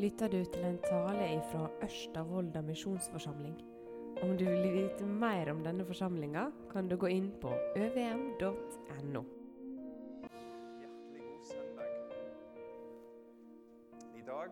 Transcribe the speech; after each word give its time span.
lytter 0.00 0.28
du 0.32 0.44
til 0.44 0.62
en 0.64 0.78
tale 0.80 1.26
fra 1.50 1.66
Ørsta 1.84 2.22
misjonsforsamling. 2.64 3.56
Om 4.22 4.30
du 4.38 4.44
vil 4.44 4.72
vite 4.72 5.04
mer 5.04 5.50
om 5.52 5.60
denne 5.64 5.84
forsamlinga, 5.84 6.46
kan 6.72 6.88
du 6.88 6.96
gå 6.96 7.06
inn 7.12 7.28
på 7.42 7.50
øvm.no. 7.76 9.22
Hjertelig 10.80 11.22
god 11.26 11.44
søndag. 11.50 11.90
I 14.16 14.22
dag 14.26 14.50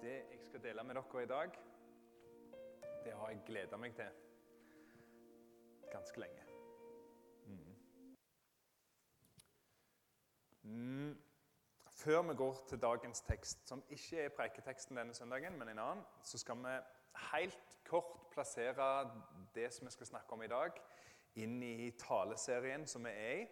Det 0.00 0.16
jeg 0.32 0.40
skal 0.40 0.62
dele 0.62 0.84
med 0.84 0.94
dere 0.94 1.22
i 1.22 1.26
dag, 1.26 1.48
det 3.04 3.12
har 3.12 3.28
jeg 3.28 3.44
gleda 3.46 3.76
meg 3.76 3.94
til 3.94 4.08
ganske 5.92 6.20
lenge. 6.20 6.42
Mm. 7.46 7.76
Mm. 10.62 11.25
Før 12.06 12.22
vi 12.22 12.34
går 12.34 12.66
til 12.68 12.78
dagens 12.78 13.20
tekst, 13.20 13.68
som 13.68 13.80
ikke 13.90 14.20
er 14.20 14.28
preiketeksten 14.28 14.96
denne 14.96 15.14
søndagen, 15.14 15.56
men 15.58 15.68
en 15.68 15.78
annen, 15.78 16.02
så 16.22 16.38
skal 16.38 16.56
vi 16.62 16.74
helt 17.32 17.78
kort 17.84 18.12
plassere 18.30 19.10
det 19.54 19.72
som 19.74 19.86
vi 19.86 19.90
skal 19.90 20.06
snakke 20.06 20.32
om 20.32 20.42
i 20.42 20.46
dag, 20.46 20.76
inn 21.34 21.56
i 21.66 21.88
taleserien 21.98 22.84
som 22.86 23.02
vi 23.04 23.10
er 23.10 23.32
i. 23.40 23.48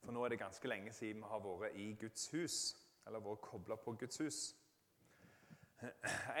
For 0.00 0.16
nå 0.16 0.22
er 0.24 0.32
det 0.32 0.38
ganske 0.40 0.68
lenge 0.68 0.94
siden 0.96 1.20
vi 1.20 1.28
har 1.28 1.42
vært 1.44 1.76
i 1.76 1.90
Guds 2.00 2.30
hus, 2.32 2.56
eller 3.06 3.20
vært 3.26 3.44
kobla 3.44 3.76
på 3.76 3.92
Guds 4.00 4.22
hus. 4.24 4.38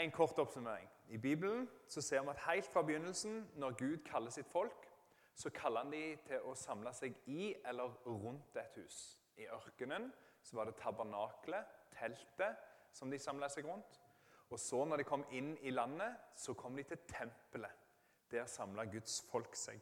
En 0.00 0.14
kort 0.16 0.40
oppsummering. 0.40 0.88
I 1.08 1.18
Bibelen 1.18 1.68
så 1.88 2.00
ser 2.00 2.24
vi 2.24 2.32
at 2.32 2.40
helt 2.46 2.70
fra 2.72 2.82
begynnelsen, 2.82 3.50
når 3.54 3.76
Gud 3.82 3.98
kaller 4.06 4.32
sitt 4.32 4.48
folk, 4.48 4.88
så 5.34 5.52
kaller 5.52 5.84
han 5.84 5.92
de 5.92 6.16
til 6.24 6.48
å 6.48 6.56
samle 6.56 6.94
seg 6.96 7.20
i 7.26 7.52
eller 7.68 8.00
rundt 8.06 8.56
et 8.56 8.80
hus. 8.80 9.18
I 9.36 9.44
ørkenen 9.52 10.08
så 10.42 10.56
var 10.56 10.68
det 10.68 10.78
tabernaklet, 10.80 11.76
teltet, 11.92 12.56
som 12.92 13.10
de 13.10 13.18
samla 13.20 13.48
seg 13.52 13.66
rundt. 13.68 14.00
Og 14.48 14.60
så, 14.60 14.80
når 14.84 15.02
de 15.02 15.08
kom 15.08 15.24
inn 15.36 15.52
i 15.60 15.72
landet, 15.74 16.16
så 16.36 16.54
kom 16.56 16.76
de 16.76 16.84
til 16.88 17.00
tempelet. 17.08 17.84
Der 18.32 18.48
samla 18.48 18.84
Guds 18.88 19.20
folk 19.28 19.56
seg. 19.56 19.80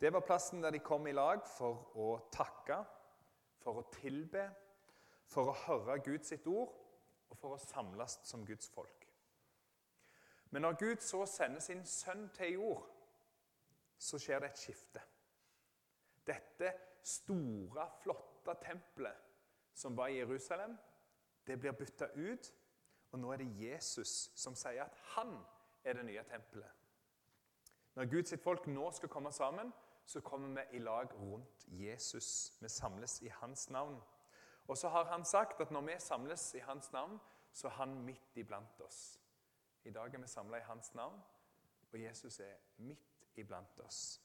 Det 0.00 0.12
var 0.12 0.24
plassen 0.24 0.62
der 0.62 0.70
de 0.70 0.80
kom 0.84 1.06
i 1.08 1.12
lag 1.16 1.42
for 1.48 1.98
å 1.98 2.08
takke, 2.32 2.78
for 3.58 3.80
å 3.80 3.88
tilbe, 3.92 4.44
for 5.28 5.50
å 5.50 5.56
høre 5.66 5.98
Guds 6.04 6.32
ord 6.46 6.76
og 7.28 7.36
for 7.36 7.56
å 7.56 7.60
samles 7.60 8.20
som 8.24 8.44
Guds 8.46 8.70
folk. 8.72 9.08
Men 10.50 10.64
når 10.64 10.78
Gud 10.80 11.04
så 11.04 11.26
sender 11.28 11.60
sin 11.60 11.84
sønn 11.84 12.28
til 12.36 12.54
jord, 12.56 12.84
så 13.98 14.20
skjer 14.22 14.40
det 14.40 14.52
et 14.52 14.62
skifte. 14.62 15.02
Dette 16.24 16.72
store, 17.04 17.84
flotte 18.00 18.54
tempelet 18.62 19.27
som 19.78 19.96
var 19.96 20.06
i 20.10 20.18
Jerusalem, 20.18 20.76
det 21.46 21.60
blir 21.60 21.72
bytta 21.72 22.10
ut, 22.14 22.54
og 23.12 23.20
nå 23.22 23.30
er 23.32 23.40
det 23.40 23.52
Jesus 23.62 24.30
som 24.36 24.56
sier 24.58 24.82
at 24.84 24.96
han 25.14 25.36
er 25.84 25.96
det 25.96 26.04
nye 26.08 26.24
tempelet. 26.28 26.74
Når 27.94 28.10
Guds 28.10 28.34
folk 28.42 28.66
nå 28.66 28.90
skal 28.92 29.08
komme 29.08 29.32
sammen, 29.32 29.72
så 30.06 30.20
kommer 30.20 30.48
vi 30.48 30.76
i 30.76 30.82
lag 30.82 31.14
rundt 31.20 31.64
Jesus. 31.66 32.52
Vi 32.60 32.68
samles 32.68 33.22
i 33.22 33.28
hans 33.28 33.70
navn. 33.70 34.00
Og 34.68 34.78
så 34.78 34.88
har 34.88 35.04
han 35.04 35.24
sagt 35.24 35.60
at 35.60 35.70
når 35.70 35.80
vi 35.80 35.96
samles 35.98 36.54
i 36.54 36.58
hans 36.58 36.92
navn, 36.92 37.18
så 37.52 37.66
er 37.66 37.72
han 37.72 37.94
midt 38.04 38.36
iblant 38.36 38.80
oss. 38.80 39.20
I 39.84 39.90
dag 39.90 40.14
er 40.14 40.18
vi 40.18 40.26
samla 40.26 40.58
i 40.58 40.66
hans 40.68 40.94
navn, 40.94 41.20
og 41.92 42.00
Jesus 42.02 42.40
er 42.40 42.54
midt 42.76 43.24
iblant 43.36 43.80
oss. 43.80 44.20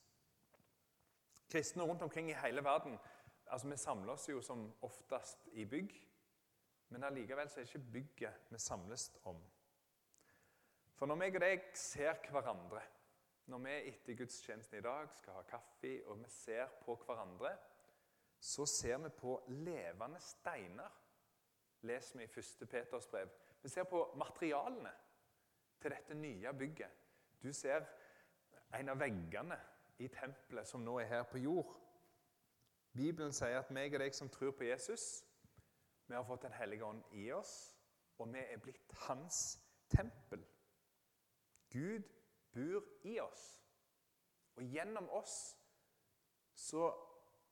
Kristne 1.50 1.82
rundt 1.82 2.02
omkring 2.02 2.30
i 2.30 2.34
hele 2.42 2.64
verden 2.64 2.98
altså 3.46 3.68
Vi 3.68 3.76
samler 3.76 4.12
oss 4.12 4.28
jo 4.28 4.40
som 4.42 4.66
oftest 4.82 5.48
i 5.52 5.64
bygg, 5.64 5.92
men 6.88 7.04
allikevel 7.04 7.46
er 7.46 7.54
det 7.54 7.66
ikke 7.68 7.92
bygget 7.92 8.50
vi 8.50 8.58
samles 8.58 9.10
om. 9.24 9.40
For 10.94 11.10
når 11.10 11.18
meg 11.18 11.36
og 11.36 11.42
deg 11.42 11.64
ser 11.76 12.20
hverandre, 12.30 12.82
når 13.50 13.62
vi 13.64 13.72
etter 13.90 14.16
gudstjenesten 14.16 14.78
i 14.78 14.84
dag 14.84 15.08
skal 15.12 15.38
ha 15.38 15.46
kaffe, 15.48 15.96
og 16.06 16.20
vi 16.22 16.30
ser 16.32 16.70
på 16.84 16.94
hverandre, 17.04 17.50
så 18.40 18.66
ser 18.66 18.98
vi 19.02 19.08
på 19.08 19.34
levende 19.48 20.20
steiner, 20.20 20.90
leser 21.84 22.18
vi 22.18 22.24
i 22.24 22.40
1. 22.40 22.68
Peters 22.70 23.06
brev. 23.06 23.28
Vi 23.62 23.68
ser 23.68 23.84
på 23.88 24.06
materialene 24.16 24.92
til 25.80 25.92
dette 25.92 26.14
nye 26.14 26.52
bygget. 26.52 27.00
Du 27.42 27.52
ser 27.52 27.84
en 28.74 28.88
av 28.88 29.00
veggene 29.00 29.58
i 29.98 30.08
tempelet 30.08 30.68
som 30.68 30.84
nå 30.84 30.98
er 31.00 31.10
her 31.10 31.26
på 31.28 31.40
jord. 31.42 31.74
Bibelen 32.94 33.32
sier 33.32 33.58
at 33.58 33.70
meg 33.74 33.94
og 33.94 34.00
deg 34.04 34.14
som 34.14 34.30
tror 34.30 34.52
på 34.54 34.68
Jesus, 34.68 35.24
vi 36.06 36.14
har 36.14 36.26
fått 36.26 36.42
Den 36.42 36.52
hellige 36.52 36.84
ånd 36.84 37.02
i 37.12 37.30
oss, 37.32 37.74
og 38.18 38.30
vi 38.32 38.38
er 38.38 38.60
blitt 38.62 38.92
hans 39.06 39.58
tempel. 39.90 40.44
Gud 41.72 42.02
bor 42.52 42.84
i 43.02 43.18
oss. 43.20 43.44
Og 44.54 44.62
gjennom 44.62 45.08
oss 45.10 45.56
så 46.54 46.92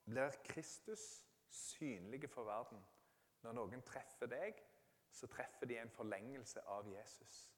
blir 0.05 0.31
Kristus 0.45 1.25
synlig 1.49 2.31
for 2.31 2.47
verden. 2.47 2.79
Når 3.43 3.59
noen 3.59 3.83
treffer 3.83 4.31
deg, 4.31 4.63
så 5.11 5.27
treffer 5.27 5.67
de 5.67 5.81
en 5.81 5.91
forlengelse 5.91 6.63
av 6.71 6.87
Jesus. 6.87 7.49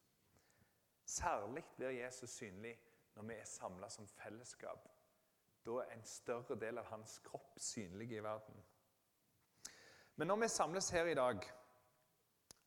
Særlig 1.04 1.64
blir 1.76 1.90
Jesus 1.90 2.30
synlig 2.30 2.78
når 3.14 3.28
vi 3.28 3.34
er 3.34 3.44
samla 3.44 3.88
som 3.92 4.08
fellesskap 4.08 4.88
da 5.64 5.80
er 5.82 5.94
en 5.94 6.04
større 6.04 6.56
del 6.60 6.78
av 6.78 6.88
hans 6.92 7.18
kropp 7.24 7.58
synlig 7.60 8.12
i 8.12 8.22
verden. 8.22 8.64
Men 10.16 10.28
når 10.28 10.36
vi 10.36 10.48
samles 10.48 10.90
her 10.90 11.06
i 11.10 11.14
dag, 11.14 11.40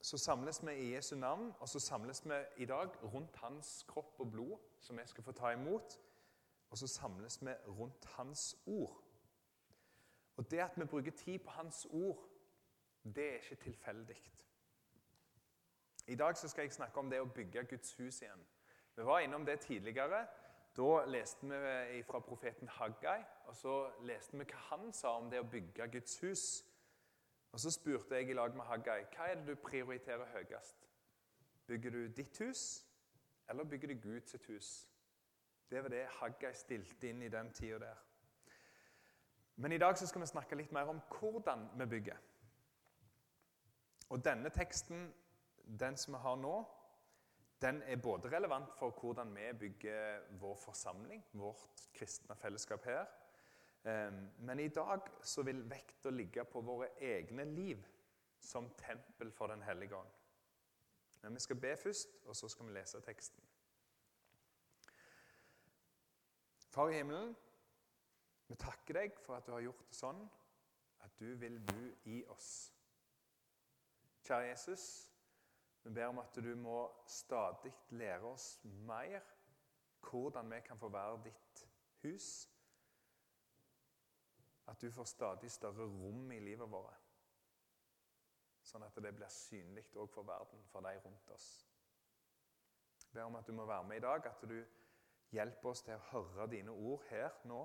så 0.01 0.17
samles 0.17 0.61
vi 0.67 0.71
i 0.71 0.93
Jesu 0.95 1.15
navn, 1.15 1.53
og 1.59 1.69
så 1.69 1.79
samles 1.79 2.25
vi 2.25 2.39
i 2.57 2.65
dag 2.65 2.89
rundt 3.03 3.35
hans 3.35 3.85
kropp 3.87 4.19
og 4.19 4.31
blod, 4.31 4.57
som 4.79 4.97
vi 4.97 5.05
skal 5.05 5.23
få 5.23 5.31
ta 5.31 5.51
imot. 5.51 5.99
Og 6.69 6.77
så 6.77 6.87
samles 6.87 7.41
vi 7.41 7.53
rundt 7.67 8.05
hans 8.05 8.55
ord. 8.65 9.03
Og 10.37 10.51
det 10.51 10.59
at 10.59 10.71
vi 10.75 10.85
bruker 10.85 11.11
tid 11.11 11.39
på 11.39 11.49
hans 11.49 11.87
ord, 11.89 12.29
det 13.03 13.29
er 13.29 13.33
ikke 13.33 13.55
tilfeldig. 13.55 14.33
I 16.07 16.15
dag 16.15 16.37
skal 16.37 16.61
jeg 16.61 16.73
snakke 16.73 16.99
om 16.99 17.09
det 17.09 17.19
å 17.21 17.31
bygge 17.35 17.63
Guds 17.63 17.93
hus 17.93 18.21
igjen. 18.21 18.43
Vi 18.95 19.05
var 19.05 19.19
innom 19.19 19.45
det 19.45 19.59
tidligere. 19.59 20.27
Da 20.77 21.05
leste 21.05 21.47
vi 21.47 22.03
fra 22.03 22.19
profeten 22.19 22.67
Haggai, 22.67 23.23
og 23.45 23.55
så 23.55 23.91
leste 24.05 24.37
vi 24.37 24.45
hva 24.45 24.59
han 24.69 24.91
sa 24.93 25.15
om 25.17 25.29
det 25.31 25.39
å 25.41 25.47
bygge 25.49 25.87
Guds 25.91 26.19
hus. 26.21 26.43
Og 27.51 27.59
Så 27.59 27.71
spurte 27.71 28.15
jeg 28.15 28.29
i 28.29 28.33
lag 28.33 28.53
med 28.55 28.65
Haggai 28.65 29.05
hva 29.15 29.29
er 29.31 29.39
det 29.39 29.47
du 29.47 29.55
prioriterer 29.55 30.29
høyest. 30.35 30.85
Bygger 31.67 31.91
du 31.91 32.07
ditt 32.07 32.37
hus, 32.37 32.85
eller 33.49 33.63
bygger 33.63 33.87
du 33.87 33.95
Guds 34.03 34.35
hus? 34.47 34.89
Det 35.69 35.83
var 35.83 35.89
det 35.89 36.05
Haggai 36.19 36.53
stilte 36.53 37.09
inn 37.09 37.21
i 37.21 37.29
den 37.29 37.49
tida 37.53 37.79
der. 37.79 38.03
Men 39.55 39.71
i 39.71 39.77
dag 39.77 39.97
skal 39.97 40.21
vi 40.21 40.27
snakke 40.29 40.55
litt 40.55 40.71
mer 40.71 40.91
om 40.93 41.01
hvordan 41.09 41.69
vi 41.79 41.85
bygger. 41.85 42.17
Og 44.09 44.25
denne 44.25 44.49
teksten, 44.49 45.13
den 45.79 45.97
som 45.97 46.13
vi 46.13 46.19
har 46.21 46.35
nå, 46.35 46.55
den 47.61 47.81
er 47.81 47.95
både 47.95 48.29
relevant 48.29 48.73
for 48.77 48.89
hvordan 49.01 49.35
vi 49.35 49.53
bygger 49.59 50.19
vår 50.39 50.55
forsamling, 50.55 51.25
vårt 51.33 51.89
kristne 51.93 52.35
fellesskap 52.35 52.83
her. 52.85 53.05
Ehm, 53.85 54.29
men 54.37 54.59
i 54.59 54.67
dag 54.67 55.01
så 55.23 55.43
vil 55.43 55.69
vekta 55.69 56.09
ligge 56.09 56.45
på 56.45 56.61
våre 56.61 56.89
egne 57.01 57.45
liv 57.45 57.85
som 58.39 58.69
tempel 58.77 59.31
for 59.31 59.47
Den 59.47 59.61
hellige 59.61 59.95
ånd. 59.95 60.09
Men 61.21 61.33
vi 61.33 61.39
skal 61.39 61.55
be 61.55 61.77
først, 61.77 62.07
og 62.25 62.35
så 62.35 62.47
skal 62.47 62.65
vi 62.65 62.71
lese 62.71 63.01
teksten. 63.01 63.43
Far 66.69 66.89
i 66.89 66.93
himmelen, 66.93 67.35
vi 68.47 68.55
takker 68.55 68.93
deg 68.93 69.17
for 69.25 69.35
at 69.35 69.47
du 69.47 69.51
har 69.51 69.61
gjort 69.65 69.87
det 69.89 69.97
sånn 69.97 70.29
at 71.03 71.19
du 71.19 71.33
vil 71.35 71.59
bo 71.59 71.87
i 72.05 72.21
oss. 72.29 72.73
Kjære 74.27 74.51
Jesus, 74.51 74.83
vi 75.83 75.93
ber 75.93 76.11
om 76.11 76.19
at 76.19 76.35
du 76.35 76.55
må 76.55 76.77
stadig 77.07 77.73
lære 77.89 78.27
oss 78.27 78.57
mer 78.63 79.23
hvordan 80.09 80.51
vi 80.51 80.59
kan 80.65 80.79
få 80.79 80.89
være 80.89 81.21
ditt 81.23 81.67
hus. 82.03 82.49
At 84.67 84.81
du 84.81 84.91
får 84.91 85.03
stadig 85.03 85.51
større 85.51 85.85
rom 85.87 86.31
i 86.31 86.39
livet 86.39 86.71
vårt, 86.71 87.03
sånn 88.67 88.83
at 88.83 88.99
det 88.99 89.13
blir 89.15 89.31
synlig 89.31 89.85
òg 89.95 90.09
for 90.11 90.27
verden, 90.27 90.63
for 90.71 90.83
de 90.83 90.91
rundt 91.05 91.31
oss. 91.31 91.47
Jeg 93.05 93.13
ber 93.13 93.29
om 93.29 93.37
at 93.39 93.47
du 93.47 93.55
må 93.55 93.65
være 93.65 93.87
med 93.87 94.01
i 94.01 94.03
dag, 94.03 94.27
at 94.27 94.43
du 94.43 94.57
hjelper 95.31 95.69
oss 95.71 95.83
til 95.87 95.95
å 95.95 96.03
høre 96.11 96.49
dine 96.51 96.71
ord 96.71 97.05
her 97.09 97.31
nå, 97.47 97.61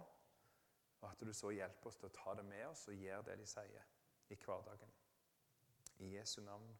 og 1.02 1.08
at 1.10 1.26
du 1.26 1.32
så 1.34 1.50
hjelper 1.50 1.90
oss 1.90 1.98
til 1.98 2.10
å 2.10 2.14
ta 2.14 2.36
det 2.38 2.46
med 2.46 2.68
oss 2.68 2.86
og 2.88 2.94
gjøre 2.94 3.26
det 3.30 3.40
de 3.42 3.48
sier 3.50 3.90
i 4.30 4.38
hverdagen. 4.38 4.94
I 5.98 6.14
Jesu 6.14 6.40
navn. 6.46 6.70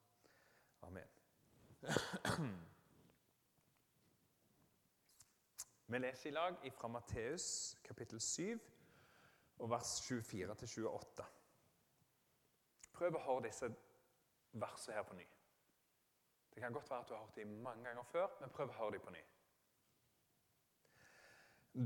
Amen. 0.87 1.22
Vi 5.87 5.99
leser 5.99 6.31
i 6.31 6.32
lag 6.32 6.73
fra 6.73 6.88
Matteus 6.88 7.76
kapittel 7.84 8.20
7 8.20 8.58
og 9.58 9.70
vers 9.70 10.00
24-28. 10.06 11.25
Prøv 12.93 13.19
å 13.19 13.25
høre 13.26 13.44
disse 13.49 13.69
versene 14.52 14.96
her 14.96 15.06
på 15.08 15.17
ny. 15.19 15.26
Det 16.55 16.62
kan 16.62 16.73
godt 16.73 16.90
være 16.90 17.00
at 17.00 17.08
du 17.08 17.14
har 17.14 17.25
hørt 17.25 17.37
dem 17.37 17.49
mange 17.64 17.84
ganger 17.84 18.02
før, 18.12 18.29
men 18.40 18.50
prøv 18.55 18.69
å 18.70 18.79
høre 18.79 18.96
dem 18.96 19.05
på 19.06 19.14
ny. 19.14 19.23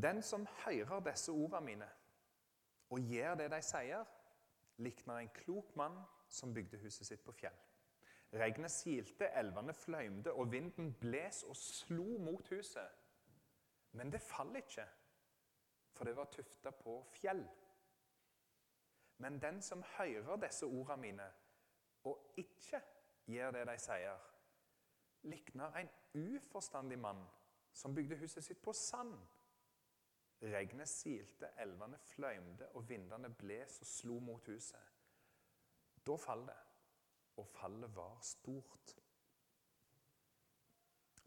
Den 0.02 0.22
som 0.22 0.46
hører 0.64 1.00
disse 1.06 1.32
ordene 1.32 1.66
mine 1.66 1.88
og 2.90 3.00
gjør 3.00 3.34
det 3.40 3.48
de 3.50 3.62
sier, 3.64 4.04
likner 4.76 5.22
en 5.22 5.34
klok 5.34 5.76
mann 5.78 5.96
som 6.28 6.54
bygde 6.54 6.78
huset 6.82 7.06
sitt 7.06 7.24
på 7.24 7.32
fjell. 7.32 7.56
Regnet 8.32 8.70
silte, 8.70 9.28
elvene 9.38 9.74
fløymde, 9.74 10.32
og 10.32 10.52
vinden 10.52 10.94
bles 11.00 11.42
og 11.42 11.56
slo 11.56 12.18
mot 12.18 12.48
huset. 12.48 12.88
Men 13.92 14.12
det 14.12 14.20
falt 14.20 14.56
ikke, 14.56 14.86
for 15.92 16.04
det 16.04 16.16
var 16.16 16.24
tufta 16.24 16.70
på 16.70 16.98
fjell. 17.08 17.46
Men 19.18 19.42
den 19.42 19.62
som 19.62 19.82
hører 19.96 20.36
disse 20.36 20.66
ordene 20.66 21.02
mine, 21.02 21.32
og 22.04 22.34
ikke 22.36 22.80
gjør 23.26 23.50
det 23.50 23.66
de 23.68 23.78
sier, 23.78 24.26
likner 25.22 25.80
en 25.80 25.88
uforstandig 26.14 26.98
mann 26.98 27.24
som 27.72 27.94
bygde 27.94 28.18
huset 28.20 28.44
sitt 28.44 28.62
på 28.62 28.72
sand. 28.72 29.16
Regnet 30.42 30.88
silte, 30.88 31.48
elvene 31.58 31.98
fløymde, 31.98 32.68
og 32.74 32.88
vindene 32.88 33.32
bles 33.34 33.80
og 33.80 33.86
slo 33.86 34.18
mot 34.20 34.46
huset. 34.46 34.92
Da 36.06 36.16
faller 36.16 36.52
det, 36.52 36.65
og 37.36 37.46
fallet 37.46 37.96
var 37.96 38.18
stort. 38.24 38.96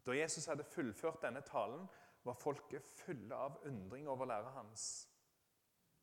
Da 0.06 0.16
Jesus 0.16 0.46
hadde 0.46 0.64
fullført 0.64 1.22
denne 1.22 1.40
talen, 1.46 1.88
var 2.24 2.36
folket 2.36 2.84
fulle 2.84 3.36
av 3.36 3.60
undring 3.68 4.08
over 4.08 4.28
læret 4.28 4.52
hans. 4.52 4.86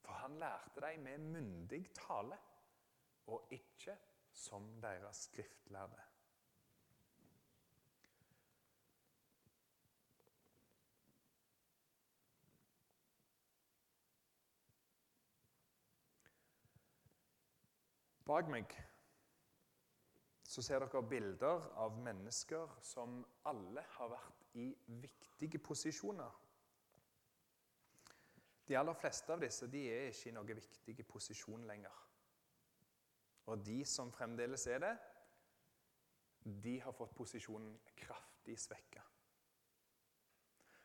For 0.01 0.13
han 0.23 0.37
lærte 0.39 0.81
dem 0.81 1.03
med 1.03 1.17
myndig 1.17 1.81
tale, 1.93 2.37
og 3.27 3.47
ikke 3.51 3.97
som 4.31 4.69
deres 4.81 5.27
skriftlærde. 5.27 6.03
Bak 18.27 18.49
meg 18.51 18.86
så 20.57 20.63
ser 20.65 20.81
dere 20.81 21.03
bilder 21.05 21.67
av 21.77 21.99
mennesker 22.01 22.71
som 22.81 23.19
alle 23.45 23.83
har 23.93 24.07
vært 24.09 24.45
i 24.57 24.71
viktige 25.03 25.59
posisjoner. 25.61 26.31
De 28.65 28.77
aller 28.79 28.97
fleste 28.97 29.35
av 29.35 29.43
disse 29.45 29.69
de 29.69 29.83
er 29.93 30.07
ikke 30.09 30.31
i 30.31 30.33
noen 30.33 30.57
viktig 30.57 31.05
posisjon 31.05 31.67
lenger. 31.69 31.99
Og 33.53 33.61
de 33.67 33.83
som 33.85 34.09
fremdeles 34.11 34.65
er 34.73 34.81
det, 34.81 34.95
de 36.65 36.73
har 36.81 36.97
fått 36.97 37.13
posisjonen 37.15 37.77
kraftig 38.01 38.57
svekka. 38.57 39.05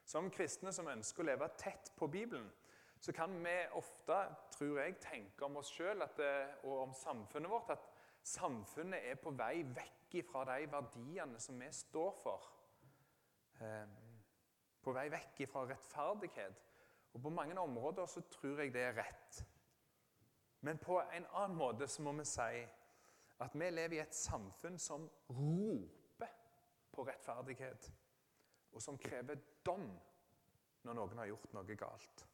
Som 0.05 0.29
kristne 0.29 0.75
som 0.77 0.93
ønsker 0.93 1.25
å 1.25 1.31
leve 1.31 1.49
tett 1.57 1.95
på 1.97 2.11
Bibelen, 2.13 2.53
så 3.01 3.17
kan 3.17 3.41
vi 3.41 3.57
ofte, 3.81 4.21
tror 4.53 4.83
jeg, 4.83 5.01
tenke 5.01 5.49
om 5.49 5.57
oss 5.63 5.73
sjøl 5.73 6.05
og 6.05 6.73
om 6.77 6.93
samfunnet 6.93 7.57
vårt 7.57 7.73
at 7.73 7.92
samfunnet 8.23 9.11
er 9.11 9.19
på 9.21 9.33
vei 9.37 9.63
vekk 9.67 10.19
fra 10.29 10.45
de 10.49 10.67
verdiene 10.71 11.41
som 11.41 11.61
vi 11.61 11.71
står 11.73 12.13
for. 12.23 12.51
Eh, 13.61 13.97
på 14.83 14.93
vei 14.95 15.09
vekk 15.13 15.45
fra 15.51 15.65
rettferdighet. 15.71 16.63
Og 17.13 17.23
På 17.23 17.31
mange 17.31 17.59
områder 17.61 18.07
så 18.07 18.21
tror 18.21 18.61
jeg 18.61 18.73
det 18.75 18.83
er 18.83 18.97
rett. 18.97 19.45
Men 20.61 20.79
på 20.79 21.01
en 21.01 21.27
annen 21.35 21.57
måte 21.59 21.89
så 21.89 22.03
må 22.03 22.13
vi 22.13 22.25
si 22.25 22.63
at 23.43 23.55
vi 23.55 23.71
lever 23.71 23.97
i 23.97 24.03
et 24.03 24.15
samfunn 24.15 24.79
som 24.79 25.09
roper 25.29 26.31
på 26.93 27.05
rettferdighet, 27.09 27.89
og 28.73 28.83
som 28.83 28.99
krever 28.99 29.41
dom 29.67 29.89
når 30.83 30.95
noen 30.95 31.19
har 31.19 31.31
gjort 31.33 31.57
noe 31.57 31.77
galt. 31.79 32.27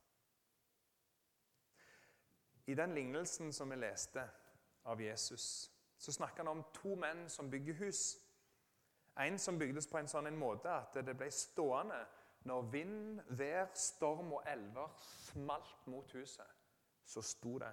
I 2.68 2.76
den 2.76 2.92
lignelsen 2.94 3.52
som 3.52 3.70
vi 3.72 3.78
leste 3.80 4.26
av 4.84 5.00
Jesus, 5.00 5.70
så 5.98 6.12
snakker 6.12 6.44
han 6.44 6.48
om 6.48 6.64
to 6.74 6.94
menn 6.94 7.26
som 7.30 7.50
bygger 7.50 7.74
hus. 7.74 8.18
En 9.18 9.38
som 9.38 9.58
bygdes 9.58 9.88
på 9.90 9.98
en 9.98 10.08
sånn 10.08 10.30
måte 10.38 10.70
at 10.70 10.94
det 11.04 11.16
ble 11.18 11.30
stående 11.34 11.98
når 12.46 12.68
vind, 12.72 13.20
vær, 13.36 13.66
storm 13.74 14.32
og 14.38 14.46
elver 14.46 14.94
smalt 15.02 15.86
mot 15.90 16.12
huset. 16.14 16.46
Så 17.04 17.22
sto 17.24 17.58
det. 17.58 17.72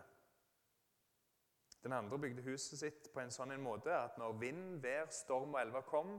Den 1.84 1.94
andre 1.94 2.18
bygde 2.20 2.42
huset 2.48 2.80
sitt 2.80 3.12
på 3.14 3.22
en 3.22 3.32
sånn 3.32 3.54
måte 3.62 3.94
at 3.94 4.18
når 4.18 4.40
vind, 4.42 4.80
vær, 4.82 5.06
storm 5.14 5.54
og 5.54 5.62
elver 5.62 5.86
kom, 5.86 6.16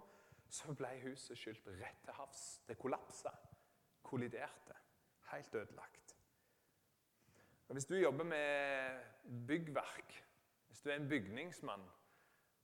så 0.47 0.71
ble 0.79 0.93
huset 1.03 1.39
skylt 1.39 1.67
rett 1.81 2.05
til 2.05 2.15
havs. 2.15 2.45
Det 2.69 2.79
kollapsa. 2.79 3.33
Kolliderte. 4.07 4.79
Helt 5.33 5.55
ødelagt. 5.55 6.15
Og 7.67 7.75
Hvis 7.75 7.87
du 7.91 7.97
jobber 7.99 8.25
med 8.25 9.01
byggverk, 9.49 10.15
hvis 10.77 10.83
du 10.83 10.91
er 10.91 10.95
en 10.95 11.09
bygningsmann, 11.09 11.91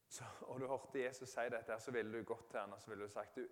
så, 0.08 0.24
og 0.40 0.60
du 0.60 0.66
hørte 0.66 1.04
Jesus 1.04 1.28
si 1.28 1.44
dette, 1.50 1.80
så 1.80 1.90
ville 1.90 2.18
du 2.18 2.24
gått 2.28 2.50
til 2.50 2.60
han 2.60 2.72
og 2.72 2.80
så 2.80 2.90
ville 2.90 3.06
du 3.06 3.08
sagt 3.08 3.36
du, 3.36 3.46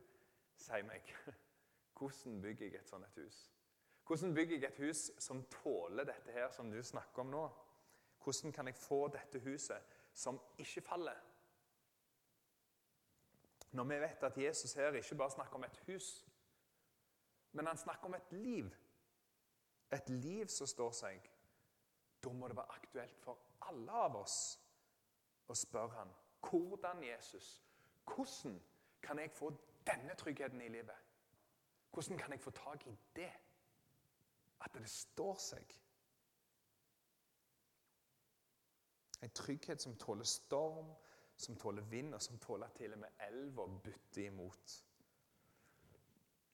Si 0.61 0.83
meg, 0.85 1.15
hvordan 1.97 2.43
bygger 2.43 2.67
jeg 2.67 2.83
et 2.83 2.89
sånt 2.89 3.07
et 3.07 3.17
hus? 3.23 3.39
Hvordan 4.07 4.35
bygger 4.35 4.59
jeg 4.59 4.69
et 4.69 4.83
hus 4.85 5.07
som 5.19 5.41
tåler 5.49 6.05
dette 6.05 6.33
her 6.37 6.51
som 6.53 6.69
du 6.71 6.83
snakker 6.83 7.23
om 7.23 7.33
nå? 7.33 7.47
Hvordan 8.21 8.53
kan 8.53 8.69
jeg 8.69 8.77
få 8.77 9.01
dette 9.09 9.41
huset 9.41 9.97
som 10.13 10.41
ikke 10.59 10.85
faller? 10.85 11.25
Når 13.73 13.85
vi 13.85 14.01
vet 14.05 14.29
at 14.29 14.39
Jesus 14.39 14.75
her 14.77 14.93
ikke 14.93 15.17
bare 15.17 15.31
snakker 15.31 15.57
om 15.57 15.65
et 15.65 15.85
hus, 15.87 16.27
men 17.53 17.67
han 17.67 17.81
snakker 17.81 18.07
om 18.07 18.15
et 18.15 18.33
liv. 18.33 18.69
Et 19.93 20.09
liv 20.09 20.53
som 20.53 20.67
står 20.67 20.93
seg 20.93 21.31
da 22.21 22.33
må 22.37 22.49
det 22.49 22.61
være 22.61 22.77
aktuelt 22.77 23.25
for 23.25 23.50
alle 23.71 23.93
av 24.07 24.17
oss 24.21 24.41
og 25.49 25.57
spør 25.57 25.89
han, 25.97 26.11
hvordan 26.51 27.03
Jesus, 27.05 27.63
hvordan 28.05 28.61
kan 29.03 29.19
jeg 29.19 29.31
få 29.31 29.51
denne 29.87 30.15
tryggheten 30.15 30.61
i 30.61 30.69
livet? 30.69 30.97
Hvordan 31.91 32.19
kan 32.19 32.33
jeg 32.33 32.41
få 32.41 32.51
tak 32.51 32.87
i 32.87 32.97
det? 33.17 33.33
At 34.61 34.75
det 34.75 34.89
står 34.89 35.35
seg. 35.35 35.77
En 39.23 39.31
trygghet 39.31 39.83
som 39.83 39.97
tåler 39.97 40.25
storm, 40.25 40.95
som 41.37 41.57
tåler 41.57 41.83
vind, 41.83 42.15
og 42.15 42.23
som 42.23 42.39
tåler 42.39 42.69
til 42.69 42.93
og 42.93 42.99
med 42.99 43.09
elva 43.29 43.67
butter 43.67 44.27
imot. 44.27 44.85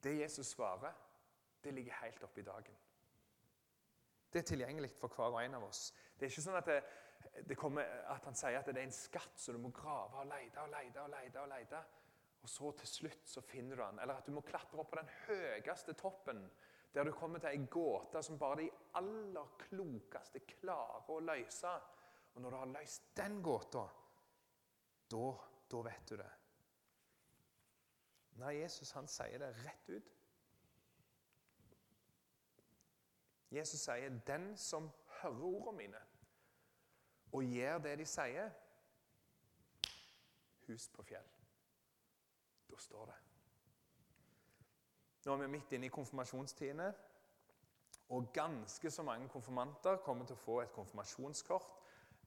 Det 0.02 0.18
Jesus 0.20 0.46
svarer, 0.46 0.92
det 1.64 1.74
ligger 1.74 1.92
helt 2.02 2.22
oppi 2.22 2.42
dagen. 2.42 2.76
Det 4.32 4.38
er 4.38 4.42
tilgjengelig 4.42 4.90
for 4.90 5.08
hver 5.08 5.24
og 5.24 5.44
en 5.44 5.54
av 5.54 5.64
oss. 5.64 5.94
Det 6.14 6.26
er 6.26 6.30
ikke 6.30 6.42
sånn 6.42 6.58
at, 6.58 6.66
det, 6.68 6.82
det 7.46 7.54
kommer, 7.58 7.86
at 8.10 8.24
han 8.24 8.36
sier 8.36 8.58
at 8.58 8.68
det 8.70 8.80
er 8.80 8.88
en 8.88 8.94
skatt 8.94 9.38
som 9.38 9.56
du 9.56 9.62
må 9.62 9.70
grave 9.74 10.22
og 10.22 10.30
lete 10.30 10.62
og 10.62 10.72
lete 10.72 11.02
og 11.02 11.12
lete. 11.12 11.42
Og 11.42 11.50
lete. 11.52 11.82
Og 12.42 12.50
så 12.50 12.70
til 12.80 12.88
slutt 12.88 13.28
så 13.28 13.42
finner 13.42 13.76
du 13.76 13.82
den. 13.82 14.00
Eller 14.02 14.20
at 14.20 14.26
du 14.26 14.32
må 14.34 14.42
klatre 14.46 14.78
opp 14.78 14.92
på 14.92 15.00
den 15.00 15.12
høyeste 15.26 15.96
toppen, 15.98 16.44
der 16.94 17.04
du 17.04 17.12
kommer 17.12 17.42
til 17.42 17.50
ei 17.50 17.66
gåte 17.70 18.22
som 18.24 18.38
bare 18.40 18.62
de 18.62 18.68
aller 19.00 19.54
klokeste 19.66 20.44
klarer 20.56 21.10
å 21.12 21.20
løse. 21.26 21.72
Og 22.34 22.42
når 22.42 22.52
du 22.52 22.58
har 22.60 22.72
løst 22.72 23.08
den 23.18 23.40
gåta, 23.44 23.84
da, 25.10 25.24
da 25.72 25.80
vet 25.86 26.12
du 26.12 26.16
det. 26.20 26.32
Nei, 28.40 28.58
Jesus 28.60 28.92
han 28.92 29.08
sier 29.08 29.40
det 29.40 29.52
rett 29.64 29.90
ut. 29.90 30.12
Jesus 33.50 33.80
sier, 33.80 34.10
'Den 34.10 34.56
som 34.56 34.90
hører 35.22 35.44
ordene 35.44 35.76
mine 35.78 36.00
og 37.36 37.44
gjør 37.44 37.82
det 37.84 37.98
de 38.00 38.06
sier' 38.08 38.54
Hus 40.66 40.88
på 40.88 41.02
fjell. 41.06 41.26
Da 42.66 42.78
står 42.82 43.04
det. 43.06 43.18
Nå 45.26 45.34
er 45.34 45.42
vi 45.42 45.50
midt 45.52 45.74
inne 45.76 45.86
i 45.86 45.94
konfirmasjonstidene. 45.94 46.88
Og 48.16 48.32
ganske 48.34 48.90
så 48.90 49.02
mange 49.02 49.28
konfirmanter 49.28 50.00
kommer 50.02 50.26
til 50.26 50.34
å 50.34 50.42
få 50.42 50.60
et 50.62 50.74
konfirmasjonskort 50.74 51.72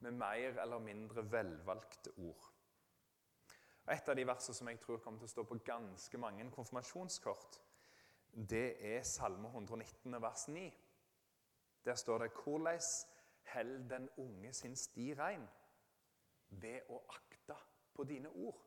med 0.03 0.15
mer 0.19 0.59
eller 0.63 0.79
mindre 0.83 1.23
velvalgte 1.31 2.11
ord. 2.17 2.49
Og 3.85 3.93
et 3.93 4.09
av 4.11 4.15
de 4.15 4.27
versene 4.27 4.55
som 4.55 4.71
jeg 4.71 4.79
tror 4.83 4.99
kommer 5.03 5.19
til 5.19 5.29
å 5.29 5.33
stå 5.33 5.45
på 5.47 5.59
ganske 5.65 6.19
mange 6.21 6.47
konfirmasjonskort, 6.51 7.61
det 8.49 8.75
er 8.85 9.03
Salme 9.07 9.47
119, 9.47 10.21
vers 10.21 10.47
9. 10.47 10.65
Der 11.85 11.95
står 11.95 12.17
det 12.17 12.31
'Hvordan 12.33 12.79
held 13.43 13.89
den 13.89 14.09
unge 14.17 14.53
sin 14.53 14.75
sti 14.75 15.13
rein?' 15.13 15.49
Ved 16.49 16.81
å 16.89 17.03
akte 17.09 17.55
på 17.93 18.03
dine 18.03 18.29
ord. 18.29 18.65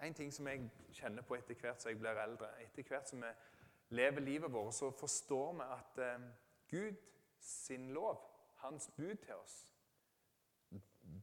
En 0.00 0.14
ting 0.14 0.32
som 0.32 0.48
jeg 0.48 0.70
kjenner 0.92 1.22
på 1.22 1.36
etter 1.36 1.54
hvert 1.54 1.80
som 1.80 1.88
jeg 1.88 1.98
blir 1.98 2.18
eldre, 2.18 2.48
etter 2.60 2.82
hvert 2.82 3.08
som 3.08 3.22
vi 3.22 3.30
lever 3.94 4.20
livet 4.20 4.52
vårt, 4.52 4.74
så 4.74 4.90
forstår 4.90 5.52
vi 5.52 5.68
at 5.76 5.98
eh, 6.02 6.26
Gud 6.68 6.96
sin 7.40 7.92
lov, 7.92 8.18
hans 8.64 8.90
bud 8.96 9.14
til 9.16 9.34
oss, 9.34 9.74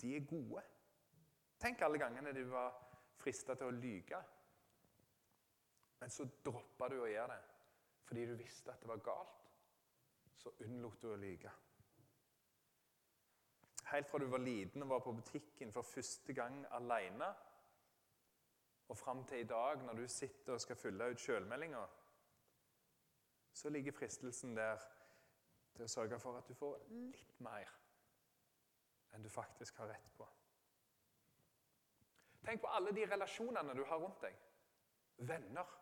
de 0.01 0.15
er 0.15 0.25
gode. 0.25 0.63
Tenk 1.59 1.81
alle 1.81 1.99
gangene 1.99 2.33
du 2.33 2.43
var 2.49 2.73
frista 3.21 3.55
til 3.55 3.69
å 3.69 3.75
lyge. 3.75 4.21
Men 5.99 6.09
så 6.09 6.25
droppa 6.45 6.89
du 6.89 6.97
å 7.01 7.09
gjøre 7.09 7.35
det 7.35 7.47
fordi 8.11 8.25
du 8.27 8.33
visste 8.35 8.73
at 8.73 8.81
det 8.81 8.89
var 8.89 8.99
galt. 9.05 9.40
Så 10.41 10.49
unnlot 10.65 11.01
du 11.01 11.11
å 11.11 11.19
lyge. 11.21 11.51
Helt 13.91 14.07
fra 14.09 14.19
du 14.19 14.25
var 14.31 14.41
liten 14.41 14.81
og 14.81 14.89
var 14.89 15.03
på 15.05 15.13
butikken 15.13 15.73
for 15.75 15.85
første 15.85 16.33
gang 16.33 16.63
alene, 16.73 17.27
og 18.89 18.97
fram 18.97 19.21
til 19.27 19.43
i 19.43 19.47
dag, 19.47 19.83
når 19.85 20.01
du 20.01 20.07
sitter 20.07 20.55
og 20.55 20.61
skal 20.63 20.79
fylle 20.79 21.11
ut 21.11 21.21
sjølmeldinga, 21.21 21.83
så 23.53 23.69
ligger 23.69 23.95
fristelsen 23.95 24.55
der 24.57 24.81
til 25.75 25.85
å 25.85 25.91
sørge 25.91 26.19
for 26.19 26.39
at 26.39 26.49
du 26.49 26.57
får 26.57 26.81
litt 26.89 27.37
mer 27.43 27.69
enn 29.11 29.23
du 29.23 29.29
faktisk 29.29 29.77
har 29.83 29.91
rett 29.91 30.09
på. 30.17 30.27
Tenk 32.41 32.63
på 32.63 32.73
alle 32.73 32.95
de 32.95 33.05
relasjonene 33.05 33.75
du 33.77 33.83
har 33.85 34.01
rundt 34.01 34.23
deg. 34.23 34.35
Venner. 35.29 35.77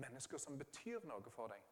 Mennesker 0.00 0.38
som 0.38 0.56
betyr 0.60 1.02
noe 1.08 1.34
for 1.34 1.50
deg. 1.52 1.71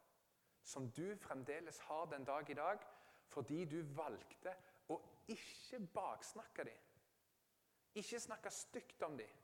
Som 0.63 0.91
du 0.91 1.17
fremdeles 1.17 1.79
har 1.89 2.07
den 2.11 2.25
dag 2.25 2.51
i 2.51 2.55
dag 2.55 2.83
fordi 3.31 3.65
du 3.65 3.83
valgte 3.95 4.55
å 4.91 4.97
ikke 5.31 5.79
baksnakke 5.95 6.65
dem. 6.67 6.87
Ikke 7.95 8.21
snakke 8.21 8.51
stygt 8.51 9.03
om 9.07 9.17
dem. 9.19 9.37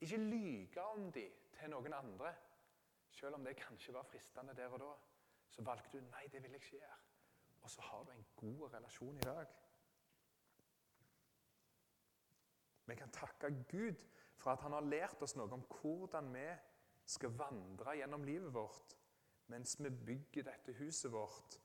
Ikke 0.00 0.20
lyge 0.22 0.82
om 0.82 1.10
dem 1.12 1.34
til 1.58 1.72
noen 1.72 1.94
andre. 1.98 2.32
Selv 3.10 3.38
om 3.38 3.44
det 3.44 3.56
kanskje 3.58 3.94
var 3.94 4.06
fristende 4.06 4.54
der 4.54 4.70
og 4.70 4.82
da, 4.82 4.92
så 5.50 5.64
valgte 5.66 5.98
du 5.98 6.10
nei, 6.12 6.26
det 6.30 6.42
vil 6.42 6.54
jeg 6.54 6.62
ikke 6.62 6.76
gjøre. 6.76 6.98
Og 7.62 7.70
så 7.70 7.82
har 7.82 8.04
du 8.04 8.12
en 8.12 8.26
god 8.36 8.74
relasjon 8.74 9.18
i 9.18 9.26
dag. 9.26 9.56
Vi 12.88 12.96
kan 12.96 13.10
takke 13.12 13.50
Gud 13.68 14.04
for 14.38 14.52
at 14.52 14.62
han 14.64 14.72
har 14.72 14.86
lært 14.86 15.22
oss 15.22 15.34
noe 15.36 15.50
om 15.52 15.64
hvordan 15.80 16.30
vi 16.32 16.46
skal 17.08 17.34
vandre 17.36 17.96
gjennom 17.98 18.24
livet 18.24 18.54
vårt 18.54 18.94
mens 19.48 19.76
vi 19.80 19.90
bygger 19.90 20.46
dette 20.50 20.74
huset 20.78 21.12
vårt, 21.12 21.58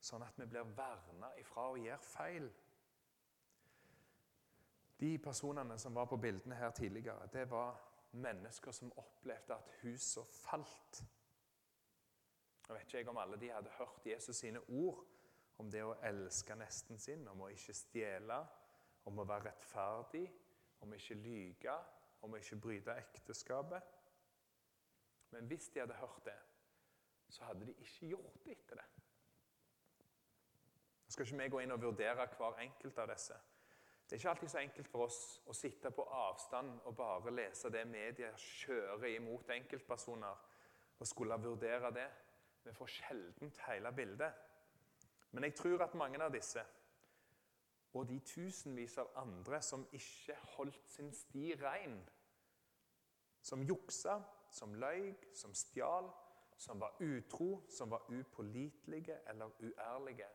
sånn 0.00 0.22
at 0.22 0.38
vi 0.38 0.46
blir 0.46 0.70
verna 0.78 1.32
ifra 1.40 1.68
å 1.72 1.78
gjøre 1.78 2.06
feil. 2.06 2.48
De 4.98 5.12
personene 5.22 5.78
som 5.78 5.94
var 5.94 6.08
på 6.10 6.18
bildene 6.22 6.58
her 6.58 6.74
tidligere, 6.74 7.28
det 7.32 7.46
var 7.50 7.78
mennesker 8.18 8.72
som 8.74 8.92
opplevde 8.98 9.54
at 9.54 9.70
husene 9.82 10.26
falt. 10.32 11.02
Jeg 12.68 12.76
vet 12.76 12.94
ikke 13.00 13.12
om 13.14 13.20
alle 13.22 13.38
de 13.40 13.50
hadde 13.52 13.76
hørt 13.78 14.06
Jesus 14.06 14.36
sine 14.42 14.60
ord 14.68 15.04
om 15.58 15.70
det 15.72 15.82
å 15.82 15.96
elske 16.06 16.54
nesten 16.58 17.00
sin, 17.00 17.26
om 17.28 17.40
å 17.42 17.50
ikke 17.50 17.74
stjele, 17.74 18.36
om 19.08 19.18
å 19.18 19.26
være 19.26 19.48
rettferdig, 19.48 20.26
om 20.84 20.92
å 20.92 20.98
ikke 20.98 21.16
lyge, 21.18 21.74
om 22.22 22.34
å 22.34 22.40
ikke 22.40 22.60
bryte 22.62 22.94
ekteskapet. 23.00 23.94
Men 25.32 25.48
hvis 25.48 25.68
de 25.72 25.82
hadde 25.82 25.96
hørt 25.98 26.22
det, 26.28 26.36
så 27.28 27.44
hadde 27.44 27.66
de 27.66 27.74
ikke 27.82 28.08
gjort 28.14 28.40
det 28.44 28.56
etter 28.56 28.80
det. 28.80 28.88
Nå 31.04 31.12
skal 31.12 31.26
ikke 31.26 31.42
vi 31.42 31.48
gå 31.52 31.60
inn 31.64 31.72
og 31.72 31.82
vurdere 31.82 32.26
hver 32.36 32.60
enkelt 32.64 32.98
av 33.00 33.08
disse. 33.12 33.36
Det 34.08 34.16
er 34.16 34.20
ikke 34.22 34.30
alltid 34.30 34.48
så 34.48 34.60
enkelt 34.62 34.88
for 34.88 35.04
oss 35.04 35.20
å 35.48 35.54
sitte 35.56 35.90
på 35.92 36.04
avstand 36.16 36.78
og 36.88 36.96
bare 36.96 37.32
lese 37.34 37.68
det 37.72 37.84
media 37.88 38.30
kjører 38.40 39.10
imot 39.18 39.50
enkeltpersoner, 39.52 40.44
og 40.98 41.06
skulle 41.06 41.36
vurdere 41.42 41.90
det. 41.94 42.06
Vi 42.64 42.72
får 42.74 42.92
sjelden 42.92 43.52
hele 43.66 43.92
bildet. 43.92 44.32
Men 45.30 45.44
jeg 45.44 45.54
tror 45.60 45.84
at 45.84 45.96
mange 46.00 46.20
av 46.24 46.32
disse, 46.32 46.64
og 47.92 48.08
de 48.08 48.18
tusenvis 48.24 48.96
av 49.00 49.12
andre 49.20 49.60
som 49.64 49.84
ikke 49.92 50.36
holdt 50.56 50.88
sin 50.88 51.12
sti 51.12 51.52
rein, 51.60 52.00
som 53.42 53.62
juksa, 53.64 54.18
som 54.50 54.74
løy, 54.74 55.12
som 55.36 55.54
stjal, 55.56 56.08
som 56.58 56.80
var 56.80 57.02
utro, 57.02 57.66
som 57.70 57.90
var 57.90 58.10
upålitelige 58.10 59.28
eller 59.28 59.62
uærlige. 59.62 60.28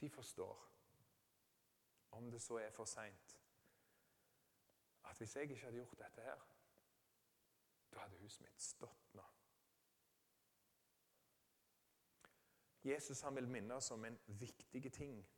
De 0.00 0.10
forstår, 0.10 0.66
om 2.10 2.30
det 2.30 2.42
så 2.42 2.56
er 2.58 2.70
for 2.70 2.84
seint, 2.84 3.40
at 5.04 5.16
hvis 5.16 5.36
jeg 5.36 5.42
ikke 5.42 5.56
hadde 5.56 5.76
gjort 5.76 5.98
dette 5.98 6.20
her, 6.20 6.46
da 7.92 7.98
hadde 7.98 8.18
huset 8.18 8.40
mitt 8.40 8.62
stått 8.62 9.14
nå. 9.14 9.24
Jesus 12.84 13.20
han 13.20 13.36
vil 13.36 13.48
minne 13.48 13.74
oss 13.74 13.90
om 13.90 14.04
en 14.04 14.18
viktig 14.26 14.92
ting. 14.92 15.28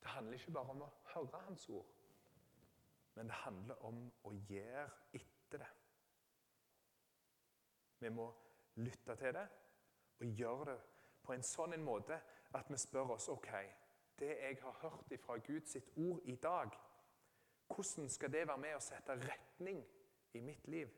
Det 0.00 0.08
handler 0.08 0.32
ikke 0.32 0.52
bare 0.52 0.70
om 0.70 0.82
å 0.82 0.92
høre 1.14 1.44
hans 1.46 1.68
ord, 1.68 1.92
men 3.14 3.28
det 3.30 3.44
handler 3.44 3.84
om 3.84 4.04
å 4.24 4.32
gjøre 4.48 4.90
etter 5.12 5.64
det. 5.64 5.70
Vi 8.02 8.10
må 8.10 8.26
lytte 8.82 9.16
til 9.16 9.34
det 9.36 9.46
og 10.22 10.26
gjøre 10.38 10.64
det 10.72 10.78
på 11.22 11.34
en 11.34 11.44
sånn 11.46 11.76
en 11.76 11.84
måte 11.86 12.18
at 12.58 12.70
vi 12.70 12.78
spør 12.78 13.14
oss 13.14 13.28
ok, 13.30 13.52
det 14.18 14.32
jeg 14.40 14.58
har 14.62 14.78
hørt 14.82 15.12
fra 15.22 15.36
Guds 15.46 15.76
ord 15.96 16.20
i 16.24 16.34
dag, 16.36 16.70
hvordan 17.74 18.08
skal 18.10 18.32
det 18.32 18.46
være 18.48 18.58
med 18.60 18.76
å 18.76 18.82
sette 18.82 19.16
retning 19.22 19.80
i 20.34 20.42
mitt 20.44 20.66
liv? 20.68 20.90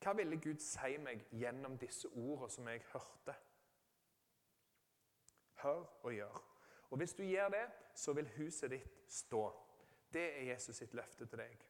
Hva 0.00 0.14
ville 0.16 0.38
Gud 0.40 0.62
si 0.64 0.96
meg 1.02 1.26
gjennom 1.36 1.76
disse 1.78 2.08
ordene 2.08 2.48
som 2.50 2.68
jeg 2.70 2.84
hørte? 2.92 3.34
Hør 5.60 5.82
og 6.02 6.14
gjør. 6.14 6.38
Og 6.90 6.98
Hvis 6.98 7.14
du 7.14 7.22
gjør 7.22 7.48
det, 7.48 7.66
så 7.94 8.12
vil 8.12 8.30
huset 8.36 8.70
ditt 8.70 9.02
stå. 9.08 9.42
Det 10.12 10.24
er 10.38 10.48
Jesus 10.52 10.76
sitt 10.76 10.94
løfte 10.94 11.26
til 11.26 11.38
deg. 11.38 11.69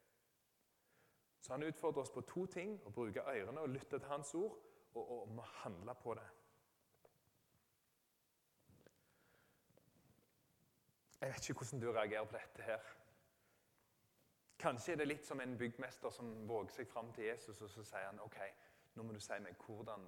Så 1.41 1.53
han 1.53 1.63
utfordrer 1.63 2.03
oss 2.03 2.11
på 2.11 2.21
to 2.29 2.45
ting 2.47 2.77
å 2.85 2.93
bruke 2.93 3.25
ørene 3.25 3.63
og 3.65 3.73
lytte 3.73 3.99
til 3.99 4.09
hans 4.09 4.35
ord, 4.35 4.59
og, 4.95 5.11
og 5.11 5.29
må 5.33 5.43
handle 5.63 5.95
på 6.03 6.15
det. 6.19 6.27
Jeg 11.21 11.33
vet 11.33 11.49
ikke 11.49 11.63
hvordan 11.63 11.81
du 11.81 11.93
reagerer 11.93 12.25
på 12.25 12.37
dette 12.37 12.63
her. 12.65 12.91
Kanskje 14.61 14.93
er 14.93 15.01
det 15.01 15.09
litt 15.09 15.25
som 15.25 15.41
en 15.41 15.57
byggmester 15.59 16.13
som 16.13 16.33
våger 16.49 16.75
seg 16.75 16.89
fram 16.89 17.13
til 17.17 17.31
Jesus, 17.31 17.63
og 17.63 17.71
så 17.71 17.85
sier 17.85 18.09
han 18.09 18.21
ok, 18.21 18.39
nå 18.97 19.05
må 19.05 19.17
du 19.17 19.21
si 19.21 19.39
meg 19.41 19.57
hvordan, 19.65 20.05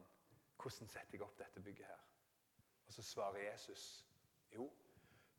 hvordan 0.60 0.92
setter 0.92 1.16
jeg 1.16 1.24
opp 1.24 1.38
dette 1.38 1.64
bygget 1.64 1.88
her. 1.88 2.04
Og 2.86 2.92
så 2.92 3.04
svarer 3.06 3.46
Jesus 3.46 3.86
jo, 4.52 4.68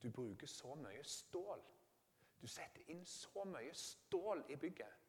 du 0.01 0.09
bruker 0.09 0.49
så 0.49 0.73
mye 0.75 1.03
stål. 1.05 1.61
Du 2.41 2.47
setter 2.49 2.89
inn 2.91 3.05
så 3.05 3.45
mye 3.45 3.73
stål 3.77 4.45
i 4.49 4.57
bygget 4.57 5.02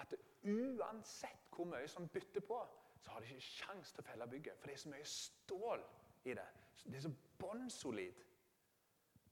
at 0.00 0.14
uansett 0.44 1.48
hvor 1.54 1.68
mye 1.68 1.88
som 1.88 2.08
bytter 2.08 2.44
på, 2.46 2.58
så 3.00 3.10
har 3.10 3.20
de 3.20 3.28
ikke 3.28 3.46
sjanse 3.46 3.94
til 3.94 4.04
å 4.04 4.08
felle 4.08 4.28
bygget. 4.30 4.58
For 4.58 4.70
det 4.70 4.76
er 4.76 4.82
så 4.82 4.92
mye 4.92 5.08
stål 5.12 5.84
i 6.24 6.34
det. 6.36 6.48
Det 6.84 6.96
er 6.96 7.04
så 7.06 7.12
bånnsolid. 7.38 8.24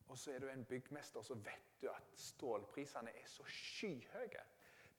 Og 0.09 0.19
så 0.19 0.33
er 0.33 0.39
du 0.41 0.49
en 0.49 0.65
byggmester, 0.65 1.23
så 1.23 1.35
vet 1.35 1.75
du 1.83 1.89
at 1.93 2.13
stålprisene 2.17 3.13
er 3.13 3.27
så 3.29 3.45
skyhøye. 3.45 4.45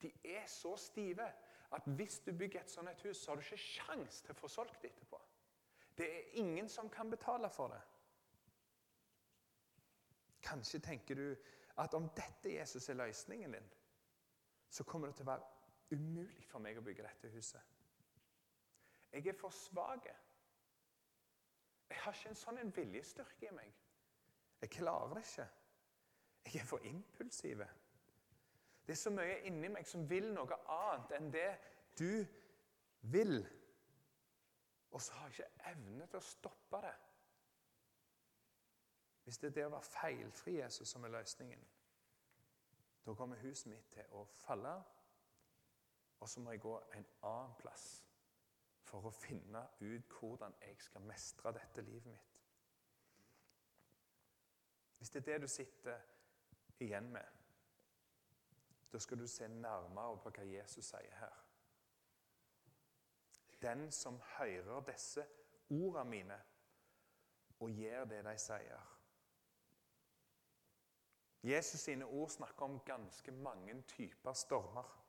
De 0.02 0.12
er 0.24 0.46
så 0.46 0.76
stive 0.76 1.26
at 1.70 1.86
hvis 1.86 2.18
du 2.26 2.32
bygger 2.32 2.60
et 2.60 2.70
sånt 2.70 2.88
et 2.90 3.02
hus, 3.02 3.16
så 3.16 3.30
har 3.30 3.36
du 3.36 3.42
ikke 3.42 3.62
sjanse 3.62 4.24
til 4.24 4.34
å 4.34 4.38
få 4.38 4.48
solgt 4.50 4.82
det 4.82 4.90
etterpå. 4.90 5.18
Det 5.98 6.06
er 6.16 6.38
ingen 6.42 6.68
som 6.68 6.88
kan 6.90 7.10
betale 7.10 7.50
for 7.50 7.74
det. 7.74 7.80
Kanskje 10.42 10.80
tenker 10.80 11.14
du 11.14 11.26
at 11.78 11.94
om 11.94 12.08
dette 12.16 12.54
Jesus 12.54 12.88
er 12.88 12.98
løsningen 12.98 13.52
din, 13.52 13.70
så 14.70 14.84
kommer 14.84 15.10
det 15.10 15.16
til 15.18 15.28
å 15.28 15.32
være 15.32 15.59
umulig 15.94 16.46
for 16.48 16.62
meg 16.62 16.78
å 16.78 16.84
bygge 16.84 17.06
dette 17.06 17.30
huset. 17.34 17.76
Jeg 19.12 19.26
er 19.26 19.38
for 19.38 19.50
svak. 19.50 20.06
Jeg 21.90 21.98
har 22.04 22.14
ikke 22.14 22.30
en 22.30 22.38
sånn 22.38 22.60
en 22.62 22.74
viljestyrke 22.74 23.48
i 23.48 23.54
meg. 23.54 23.72
Jeg 24.60 24.70
klarer 24.76 25.16
det 25.18 25.24
ikke. 25.26 25.46
Jeg 26.46 26.60
er 26.62 26.68
for 26.68 26.86
impulsiv. 26.86 27.64
Det 28.86 28.94
er 28.94 29.00
så 29.00 29.10
mye 29.14 29.40
inni 29.46 29.68
meg 29.70 29.86
som 29.86 30.06
vil 30.10 30.30
noe 30.34 30.60
annet 30.74 31.16
enn 31.18 31.32
det 31.34 31.50
du 31.98 32.22
vil. 33.12 33.40
Og 34.90 35.02
så 35.02 35.14
har 35.18 35.28
jeg 35.28 35.38
ikke 35.38 35.70
evne 35.72 36.06
til 36.06 36.18
å 36.18 36.26
stoppe 36.26 36.80
det. 36.86 36.94
Hvis 39.24 39.38
det 39.38 39.50
er 39.50 39.58
det 39.58 39.66
å 39.68 39.74
være 39.74 39.86
feilfri 39.86 40.56
Jesus 40.56 40.90
som 40.90 41.04
er 41.06 41.12
løsningen, 41.14 41.60
da 43.04 43.14
kommer 43.14 43.38
huset 43.44 43.70
mitt 43.70 43.86
til 43.94 44.16
å 44.18 44.24
falle. 44.42 44.72
Og 46.20 46.28
så 46.28 46.40
må 46.40 46.50
jeg 46.50 46.60
gå 46.60 46.74
en 46.94 47.06
annen 47.22 47.54
plass 47.58 47.86
for 48.84 49.06
å 49.06 49.14
finne 49.14 49.62
ut 49.80 50.16
hvordan 50.18 50.54
jeg 50.60 50.76
skal 50.82 51.06
mestre 51.08 51.52
dette 51.56 51.84
livet 51.86 52.10
mitt. 52.10 52.40
Hvis 54.98 55.10
det 55.10 55.20
er 55.22 55.28
det 55.32 55.42
du 55.42 55.48
sitter 55.48 56.00
igjen 56.84 57.08
med, 57.12 57.38
da 58.92 58.98
skal 58.98 59.18
du 59.18 59.26
se 59.30 59.48
nærmere 59.48 60.18
på 60.20 60.32
hva 60.34 60.44
Jesus 60.44 60.90
sier 60.90 61.16
her. 61.16 61.36
Den 63.62 63.90
som 63.92 64.18
hører 64.36 64.80
disse 64.88 65.24
ordene 65.70 66.04
mine 66.10 66.40
og 67.60 67.70
gjør 67.70 68.04
det 68.10 68.24
de 68.24 68.36
sier, 68.40 68.88
Jesus 71.42 71.80
sine 71.80 72.04
ord 72.04 72.28
snakker 72.28 72.64
om 72.64 72.80
ganske 72.84 73.32
mange 73.32 73.82
typer 73.88 74.32
stormer. 74.32 74.99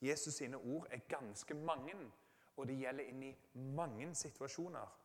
Jesus 0.00 0.34
sine 0.34 0.56
ord 0.56 0.86
er 0.90 1.06
ganske 1.08 1.54
mange, 1.54 1.94
og 2.56 2.66
det 2.68 2.78
gjelder 2.80 3.08
inn 3.08 3.22
i 3.22 3.34
mange 3.76 4.14
situasjoner. 4.14 4.96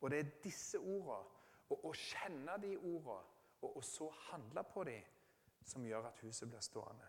Og 0.00 0.10
det 0.10 0.18
er 0.18 0.34
disse 0.44 0.78
ordene, 0.78 1.38
og 1.70 1.86
å 1.86 1.92
kjenne 1.94 2.56
de 2.62 2.74
ordene, 2.76 3.36
og 3.62 3.84
så 3.84 4.08
handle 4.30 4.64
på 4.64 4.84
dem, 4.88 5.02
som 5.64 5.84
gjør 5.84 6.08
at 6.08 6.20
huset 6.24 6.48
blir 6.48 6.64
stående. 6.64 7.08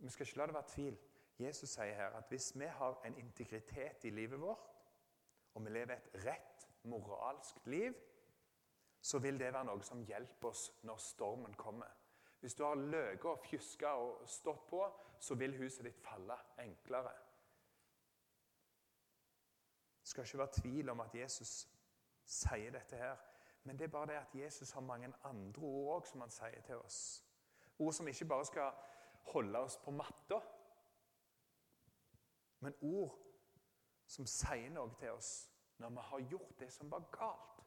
Vi 0.00 0.08
skal 0.08 0.26
ikke 0.26 0.38
la 0.40 0.46
det 0.48 0.56
være 0.56 0.72
tvil. 0.72 0.98
Jesus 1.40 1.74
sier 1.76 1.94
her 1.96 2.16
at 2.16 2.28
hvis 2.28 2.50
vi 2.58 2.66
har 2.66 3.00
en 3.04 3.16
integritet 3.20 4.04
i 4.04 4.10
livet 4.10 4.40
vårt, 4.40 4.68
og 5.54 5.64
vi 5.64 5.70
lever 5.70 5.96
et 5.96 6.24
rett 6.24 6.66
moralsk 6.88 7.60
liv, 7.66 7.94
så 9.00 9.18
vil 9.18 9.38
det 9.40 9.52
være 9.52 9.64
noe 9.68 9.84
som 9.84 10.04
hjelper 10.04 10.48
oss 10.48 10.66
når 10.84 11.00
stormen 11.04 11.54
kommer. 11.56 11.99
Hvis 12.40 12.54
du 12.54 12.64
har 12.64 12.74
løyet 12.74 13.24
og 13.24 13.38
fjuska 13.44 13.86
og 13.86 14.28
stått 14.28 14.66
på, 14.68 14.84
så 15.20 15.34
vil 15.34 15.58
huset 15.58 15.84
ditt 15.84 15.98
falle 16.00 16.36
enklere. 16.58 17.12
Det 20.00 20.08
skal 20.08 20.24
ikke 20.24 20.38
være 20.38 20.60
tvil 20.60 20.88
om 20.90 21.00
at 21.00 21.14
Jesus 21.14 21.68
sier 22.24 22.72
dette 22.72 22.96
her. 22.96 23.16
Men 23.64 23.78
det 23.78 23.84
er 23.84 23.92
bare 23.92 24.06
det 24.06 24.16
at 24.20 24.34
Jesus 24.34 24.70
har 24.70 24.80
mange 24.80 25.12
andre 25.24 25.62
ord 25.62 25.96
òg 25.96 26.08
som 26.08 26.24
han 26.24 26.32
sier 26.32 26.62
til 26.66 26.80
oss. 26.80 27.24
Ord 27.78 27.92
som 27.92 28.08
ikke 28.08 28.24
bare 28.24 28.46
skal 28.48 28.72
holde 29.32 29.58
oss 29.58 29.76
på 29.84 29.90
matta, 29.90 30.40
men 32.60 32.74
ord 32.80 33.16
som 34.06 34.26
sier 34.28 34.72
noe 34.72 34.92
til 35.00 35.12
oss 35.14 35.30
når 35.80 35.92
vi 35.96 36.04
har 36.10 36.26
gjort 36.32 36.58
det 36.60 36.68
som 36.72 36.90
var 36.92 37.06
galt. 37.12 37.62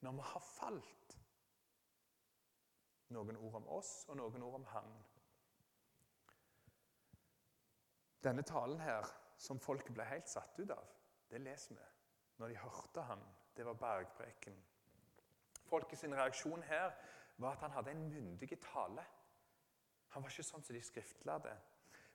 Når 0.00 0.12
vi 0.12 0.24
har 0.30 0.44
falt. 0.44 1.05
Noen 3.14 3.36
ord 3.36 3.60
om 3.60 3.68
oss 3.76 4.04
og 4.08 4.16
noen 4.18 4.42
ord 4.42 4.58
om 4.60 4.64
Han. 4.72 4.96
Denne 8.26 8.42
talen 8.42 8.80
her, 8.80 9.06
som 9.38 9.60
folket 9.60 9.94
ble 9.94 10.04
helt 10.08 10.28
satt 10.28 10.58
ut 10.58 10.70
av, 10.74 10.88
det 11.30 11.38
leser 11.44 11.76
vi 11.76 11.84
når 12.40 12.48
de 12.48 12.56
hørte 12.58 13.02
han. 13.02 13.22
Det 13.56 13.64
var 13.66 13.78
bergpreken. 13.80 14.56
Folkets 15.66 16.04
reaksjon 16.04 16.62
her 16.62 16.90
var 17.36 17.52
at 17.52 17.62
han 17.64 17.70
hadde 17.70 17.90
en 17.90 18.08
myndig 18.08 18.58
tale. 18.60 19.04
Han 20.08 20.22
var 20.22 20.30
ikke 20.30 20.46
sånn 20.46 20.64
som 20.64 20.76
de 20.76 20.82
skriftlærde. 20.82 21.54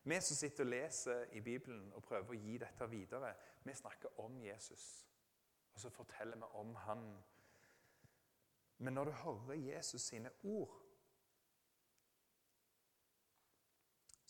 Vi 0.04 0.18
som 0.22 0.38
sitter 0.38 0.66
og 0.66 0.72
leser 0.72 1.26
i 1.38 1.42
Bibelen 1.46 1.92
og 1.94 2.04
prøver 2.04 2.34
å 2.34 2.40
gi 2.42 2.58
dette 2.58 2.88
videre, 2.90 3.36
vi 3.64 3.74
snakker 3.74 4.20
om 4.20 4.40
Jesus. 4.42 4.86
Og 5.74 5.80
så 5.80 5.90
forteller 5.94 6.38
vi 6.42 6.50
om 6.58 6.76
han. 6.88 7.04
Men 8.78 8.94
når 8.94 9.06
du 9.06 9.12
hører 9.12 9.54
Jesus 9.54 10.02
sine 10.02 10.32
ord, 10.44 10.81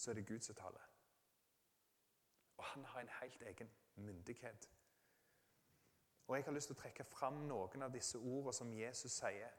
så 0.01 0.11
er 0.11 0.13
det 0.13 0.27
Gud 0.27 0.39
som 0.39 0.55
taler. 0.55 0.81
Og 2.57 2.63
han 2.63 2.85
har 2.85 2.99
en 2.99 3.09
helt 3.21 3.41
egen 3.41 3.71
myndighet. 3.95 4.69
Og 6.27 6.35
Jeg 6.35 6.45
har 6.45 6.51
lyst 6.51 6.67
til 6.67 6.75
å 6.75 6.79
trekke 6.79 7.03
fram 7.03 7.43
noen 7.47 7.83
av 7.85 7.93
disse 7.93 8.17
ordene 8.17 8.53
som 8.53 8.73
Jesus 8.73 9.13
sier 9.19 9.51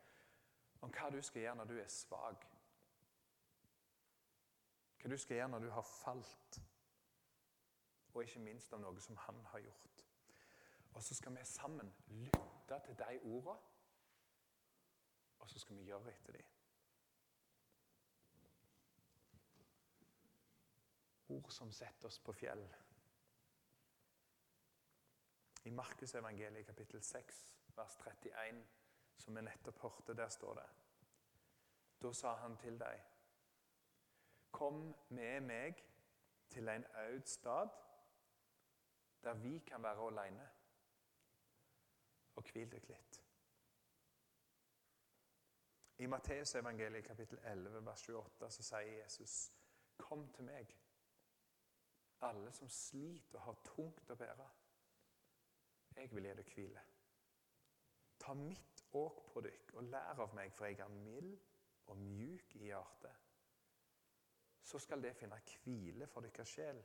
om 0.80 0.90
hva 0.90 1.10
du 1.14 1.20
skal 1.22 1.44
gjøre 1.44 1.58
når 1.60 1.70
du 1.70 1.74
er 1.78 1.90
svak. 1.94 2.46
Hva 5.02 5.10
du 5.10 5.16
skal 5.18 5.36
gjøre 5.36 5.52
når 5.52 5.66
du 5.66 5.70
har 5.70 5.86
falt. 5.86 6.58
Og 8.14 8.24
ikke 8.24 8.42
minst 8.42 8.72
om 8.72 8.82
noe 8.82 9.00
som 9.00 9.20
han 9.26 9.38
har 9.52 9.62
gjort. 9.62 10.06
Og 10.94 11.02
så 11.02 11.14
skal 11.14 11.36
vi 11.36 11.44
sammen 11.44 11.94
lytte 12.08 12.80
til 12.86 12.98
de 12.98 13.20
ordene, 13.22 13.60
og 15.38 15.50
så 15.50 15.58
skal 15.58 15.76
vi 15.76 15.86
gjøre 15.88 16.10
etter 16.10 16.32
dem. 16.32 16.61
Ord 21.32 21.50
som 21.50 21.72
setter 21.72 22.08
oss 22.08 22.18
på 22.18 22.32
fjell. 22.32 22.64
I 25.64 25.70
Markusevangeliet 25.70 26.66
kapittel 26.66 27.02
6, 27.02 27.42
vers 27.76 27.96
31, 28.06 28.64
som 29.16 29.36
vi 29.36 29.42
nettopp 29.42 29.78
hørte, 29.82 30.14
der 30.14 30.28
står 30.28 30.54
det 30.54 30.68
Da 32.02 32.12
sa 32.12 32.34
han 32.42 32.56
til 32.58 32.78
deg 32.80 33.04
Kom 34.52 34.82
med 35.08 35.40
meg 35.46 35.78
til 36.52 36.68
en 36.68 36.84
aud 37.06 37.22
stad, 37.26 37.68
der 39.24 39.34
vi 39.34 39.58
kan 39.58 39.82
være 39.82 40.06
alene, 40.06 40.48
og 42.36 42.44
hvil 42.52 42.68
deg 42.72 42.88
litt. 42.90 43.22
I 45.98 46.06
Matteusevangeliet 46.06 47.04
kapittel 47.04 47.38
11, 47.44 47.86
vers 47.86 48.08
28 48.08 48.50
så 48.50 48.62
sier 48.62 49.02
Jesus, 49.02 49.52
Kom 49.96 50.28
til 50.34 50.44
meg, 50.44 50.76
alle 52.22 52.52
som 52.52 52.68
sliter 52.70 53.38
og 53.38 53.46
har 53.46 53.62
tungt 53.66 54.10
å 54.10 54.18
bære. 54.18 54.48
Jeg 55.96 56.10
vil 56.12 56.24
gi 56.24 56.32
dere 56.32 56.48
hvile. 56.54 56.84
Ta 58.22 58.34
mitt 58.38 58.84
åk 58.96 59.24
på 59.32 59.42
dykk 59.44 59.74
og 59.76 59.90
lær 59.90 60.22
av 60.24 60.34
meg, 60.36 60.52
for 60.54 60.68
jeg 60.68 60.80
er 60.80 60.94
mild 60.94 61.36
og 61.90 61.98
mjuk 61.98 62.56
i 62.60 62.68
hjertet. 62.70 63.28
Så 64.62 64.78
skal 64.78 65.02
det 65.02 65.16
finne 65.18 65.40
hvile 65.64 66.06
for 66.06 66.24
deres 66.24 66.48
sjel. 66.48 66.78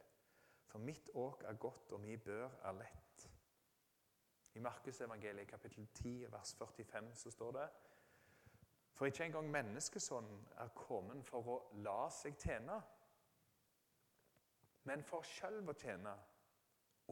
For 0.67 0.83
mitt 0.83 1.11
åk 1.15 1.43
er 1.47 1.59
godt, 1.61 1.91
og 1.95 2.01
mi 2.03 2.17
bør 2.17 2.49
er 2.67 2.79
lett. 2.81 3.27
I 4.57 4.59
Markusevangeliet 4.59 5.47
kapittel 5.47 5.87
10, 5.93 6.31
vers 6.31 6.55
45 6.57 7.15
så 7.15 7.31
står 7.31 7.51
det 7.51 7.67
For 8.93 9.05
ikke 9.05 9.25
engang 9.25 9.51
menneskesonen 9.53 10.47
er 10.57 10.73
kommet 10.73 11.25
for 11.25 11.51
å 11.53 11.57
la 11.85 12.07
seg 12.09 12.39
tjene, 12.41 12.79
men 14.87 15.03
for 15.03 15.25
sjøl 15.27 15.65
å 15.67 15.75
tjene 15.75 16.13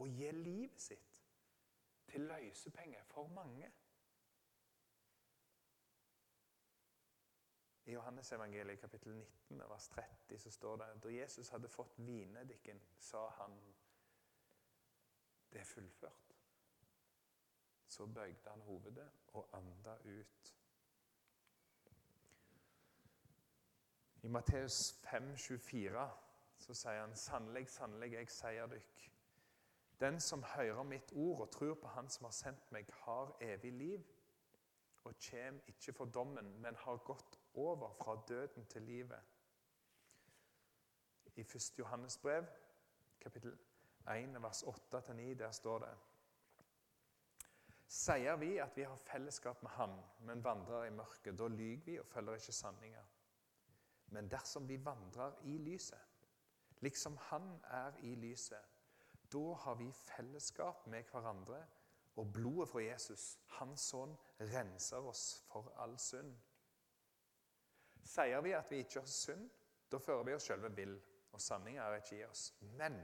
og 0.00 0.12
gi 0.16 0.30
livet 0.32 0.80
sitt 0.80 1.18
til 2.08 2.24
løsepenger 2.30 3.04
for 3.10 3.28
mange. 3.36 3.68
I 7.86 7.92
Johannes 7.92 8.32
evangeliet 8.32 8.80
kapittel 8.80 9.14
19 9.14 9.60
vers 9.70 9.88
30 9.92 10.40
så 10.42 10.50
står 10.50 10.76
det 10.82 10.88
da 11.04 11.12
Jesus 11.12 11.52
hadde 11.54 11.70
fått 11.70 11.98
vinedikken, 11.98 12.80
sa 12.98 13.28
han 13.38 13.54
det 15.52 15.60
er 15.60 15.68
fullført. 15.68 16.34
Så 17.86 18.06
bøyde 18.06 18.50
han 18.50 18.60
hovedet 18.60 19.10
og 19.38 19.48
anda 19.56 19.94
ut. 20.04 20.54
I 24.22 24.28
Matteus 24.28 24.98
5, 25.04 25.36
24 25.36 26.08
så 26.58 26.74
sier 26.74 27.00
han 27.00 27.16
sannelig, 27.16 27.68
sannelig, 27.68 28.12
jeg 28.12 28.32
sier 28.32 28.72
dykk 28.72 29.06
den 30.00 30.20
som 30.20 30.42
hører 30.42 30.82
mitt 30.82 31.12
ord 31.12 31.40
og 31.40 31.50
tror 31.50 31.74
på 31.74 31.88
Han 31.88 32.08
som 32.08 32.24
har 32.24 32.32
sendt 32.36 32.72
meg, 32.72 32.90
har 33.04 33.32
evig 33.40 33.72
liv 33.72 34.04
og 35.06 35.14
kjem 35.22 35.60
ikke 35.70 35.92
for 35.94 36.10
dommen, 36.10 36.48
men 36.60 36.76
har 36.76 36.96
gått 37.06 37.38
over 37.54 37.92
fra 37.94 38.16
døden 38.28 38.66
til 38.66 38.82
livet. 38.82 39.22
I 41.36 41.40
1. 41.40 41.78
Johannes 41.78 42.18
brev, 42.18 42.46
kapittel 43.20 43.54
1, 44.10 44.42
vers 44.42 44.62
8-9, 44.62 45.34
der 45.38 45.50
står 45.50 45.78
det 45.78 45.94
Sier 47.86 48.36
vi 48.36 48.56
at 48.58 48.76
vi 48.76 48.82
har 48.82 48.96
fellesskap 48.96 49.62
med 49.62 49.70
Ham, 49.70 50.00
men 50.20 50.44
vandrer 50.44 50.84
i 50.84 50.90
mørket, 50.90 51.38
da 51.38 51.46
lyver 51.48 51.84
vi 51.84 51.98
og 52.00 52.06
følger 52.06 52.34
ikke 52.34 52.52
sanninga. 52.52 53.04
Men 54.06 54.30
dersom 54.30 54.68
vi 54.68 54.84
vandrer 54.84 55.38
i 55.44 55.58
lyset, 55.58 56.15
liksom 56.80 57.16
Han 57.30 57.64
er 57.64 57.96
i 58.04 58.14
lyset, 58.14 58.62
da 59.32 59.54
har 59.54 59.74
vi 59.74 59.92
fellesskap 59.92 60.86
med 60.86 61.04
hverandre, 61.10 61.66
og 62.16 62.32
blodet 62.32 62.68
fra 62.68 62.80
Jesus, 62.80 63.38
hans 63.58 63.80
sønn, 63.90 64.14
renser 64.40 65.04
oss 65.04 65.42
for 65.50 65.68
all 65.82 65.98
synd. 66.00 66.32
Sier 68.06 68.40
vi 68.40 68.54
at 68.56 68.70
vi 68.70 68.80
ikke 68.80 69.02
har 69.02 69.10
synd, 69.10 69.50
da 69.92 69.98
fører 70.00 70.24
vi 70.24 70.34
oss 70.34 70.46
sjølve 70.48 70.70
vill, 70.76 70.96
og 71.32 71.42
sanninga 71.42 71.84
er 71.84 72.00
ikke 72.00 72.16
i 72.16 72.24
oss. 72.24 72.48
Men 72.78 72.96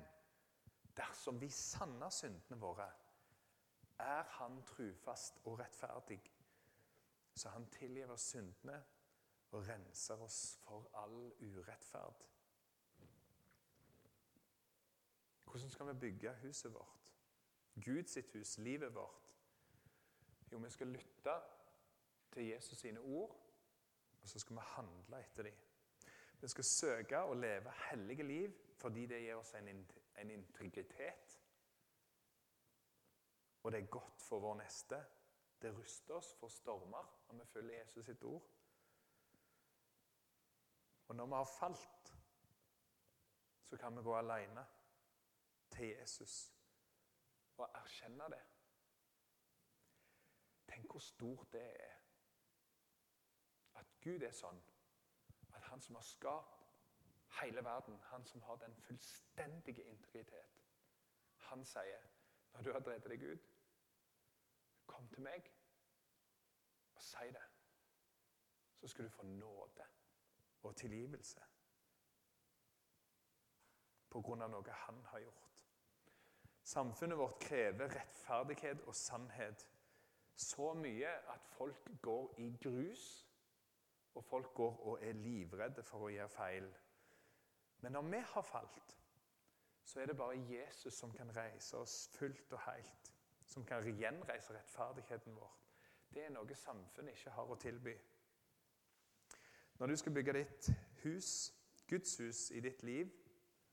dersom 0.96 1.40
vi 1.40 1.50
sanner 1.52 2.10
syndene 2.10 2.60
våre, 2.60 2.88
er 4.00 4.24
Han 4.38 4.62
trufast 4.66 5.38
og 5.44 5.58
rettferdig, 5.60 6.20
så 7.34 7.48
Han 7.48 7.68
tilgir 7.70 8.10
oss 8.10 8.30
syndene 8.32 8.80
og 9.52 9.68
renser 9.68 10.22
oss 10.24 10.58
for 10.64 10.88
all 10.94 11.32
urettferd. 11.40 12.31
Hvordan 15.52 15.70
skal 15.70 15.86
vi 15.86 15.92
bygge 16.00 16.34
huset 16.34 16.74
vårt? 16.74 17.14
Guds 17.84 18.18
hus, 18.32 18.58
livet 18.58 18.94
vårt? 18.94 19.34
Jo, 20.52 20.58
vi 20.58 20.70
skal 20.70 20.86
lytte 20.86 21.34
til 22.32 22.46
Jesus 22.46 22.78
sine 22.78 23.00
ord, 23.00 23.36
og 24.22 24.28
så 24.28 24.38
skal 24.38 24.56
vi 24.56 24.62
handle 24.64 25.20
etter 25.20 25.42
dem. 25.42 25.54
Vi 26.40 26.48
skal 26.48 26.64
søke 26.64 27.20
å 27.20 27.34
leve 27.34 27.72
hellige 27.90 28.22
liv 28.22 28.56
fordi 28.80 29.06
det 29.06 29.20
gir 29.20 29.36
oss 29.36 29.52
en, 29.54 29.68
en 30.16 30.30
integritet. 30.30 31.38
Og 33.62 33.72
det 33.72 33.82
er 33.82 33.92
godt 33.92 34.24
for 34.24 34.40
vår 34.40 34.56
neste. 34.64 35.04
Det 35.62 35.76
ruster 35.76 36.14
oss 36.14 36.32
for 36.40 36.48
stormer 36.48 37.12
når 37.28 37.44
vi 37.44 37.50
følger 37.52 37.78
Jesus 37.78 38.06
sitt 38.06 38.24
ord. 38.24 38.42
Og 41.08 41.16
når 41.16 41.26
vi 41.26 41.42
har 41.44 41.56
falt, 41.58 42.14
så 43.68 43.76
kan 43.76 43.96
vi 43.96 44.02
gå 44.02 44.16
alene 44.16 44.64
til 45.72 45.86
Jesus 45.86 46.54
og 47.56 47.70
erkjenne 47.74 48.28
det. 48.34 48.42
Tenk 50.68 50.90
hvor 50.90 50.98
stort 50.98 51.52
det 51.52 51.62
er. 51.62 51.98
At 53.80 53.86
Gud 54.04 54.22
er 54.22 54.34
sånn. 54.36 54.60
At 55.52 55.62
han 55.68 55.80
som 55.80 55.98
har 55.98 56.06
skapt 56.06 56.62
hele 57.40 57.64
verden, 57.64 57.98
han 58.10 58.24
som 58.24 58.42
har 58.42 58.56
den 58.56 58.74
fullstendige 58.86 59.84
integritet, 59.84 60.60
han 61.48 61.64
sier 61.64 62.08
når 62.52 62.62
du 62.62 62.72
har 62.72 62.84
drevet 62.84 63.08
deg 63.08 63.24
ut, 63.32 63.48
kom 64.86 65.08
til 65.08 65.24
meg 65.24 65.48
og 66.94 67.02
si 67.02 67.32
det. 67.32 67.44
Så 68.80 68.88
skal 68.88 69.04
du 69.04 69.10
få 69.10 69.22
nåde 69.22 69.86
og 70.62 70.76
tilgivelse 70.76 71.44
på 74.12 74.20
grunn 74.20 74.44
av 74.44 74.50
noe 74.52 74.82
han 74.84 75.04
har 75.12 75.24
gjort. 75.24 75.51
Samfunnet 76.72 77.18
vårt 77.18 77.38
krever 77.42 77.90
rettferdighet 77.92 78.86
og 78.88 78.94
sannhet 78.96 79.66
så 80.40 80.70
mye 80.74 81.10
at 81.28 81.44
folk 81.52 81.90
går 82.02 82.34
i 82.40 82.46
grus, 82.62 83.28
og 84.14 84.24
folk 84.24 84.54
går 84.54 84.78
og 84.86 85.04
er 85.04 85.12
livredde 85.12 85.84
for 85.84 86.06
å 86.06 86.08
gjøre 86.14 86.32
feil. 86.32 86.70
Men 87.84 87.92
når 87.92 88.08
vi 88.08 88.22
har 88.32 88.46
falt, 88.46 88.96
så 89.84 90.00
er 90.00 90.08
det 90.08 90.16
bare 90.16 90.40
Jesus 90.48 90.96
som 90.96 91.12
kan 91.12 91.36
reise 91.36 91.76
oss 91.76 92.08
fullt 92.16 92.56
og 92.56 92.64
helt. 92.70 93.12
Som 93.46 93.68
kan 93.68 93.84
gjenreise 93.84 94.56
rettferdigheten 94.56 95.36
vår. 95.36 95.52
Det 96.14 96.24
er 96.24 96.32
noe 96.32 96.56
samfunnet 96.56 97.18
ikke 97.18 97.36
har 97.36 97.52
å 97.52 97.60
tilby. 97.60 97.98
Når 99.78 99.92
du 99.92 99.96
skal 99.96 100.16
bygge 100.16 100.38
ditt 100.40 100.72
hus, 101.04 101.52
Guds 101.88 102.16
hus, 102.16 102.50
i 102.50 102.60
ditt 102.64 102.82
liv, 102.82 103.12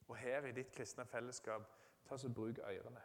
og 0.08 0.18
her 0.18 0.50
i 0.50 0.56
ditt 0.56 0.74
kristne 0.76 1.06
fellesskap, 1.08 1.79
ta 2.10 2.18
så 2.18 2.30
bruk 2.34 2.60
ørene. 2.66 3.02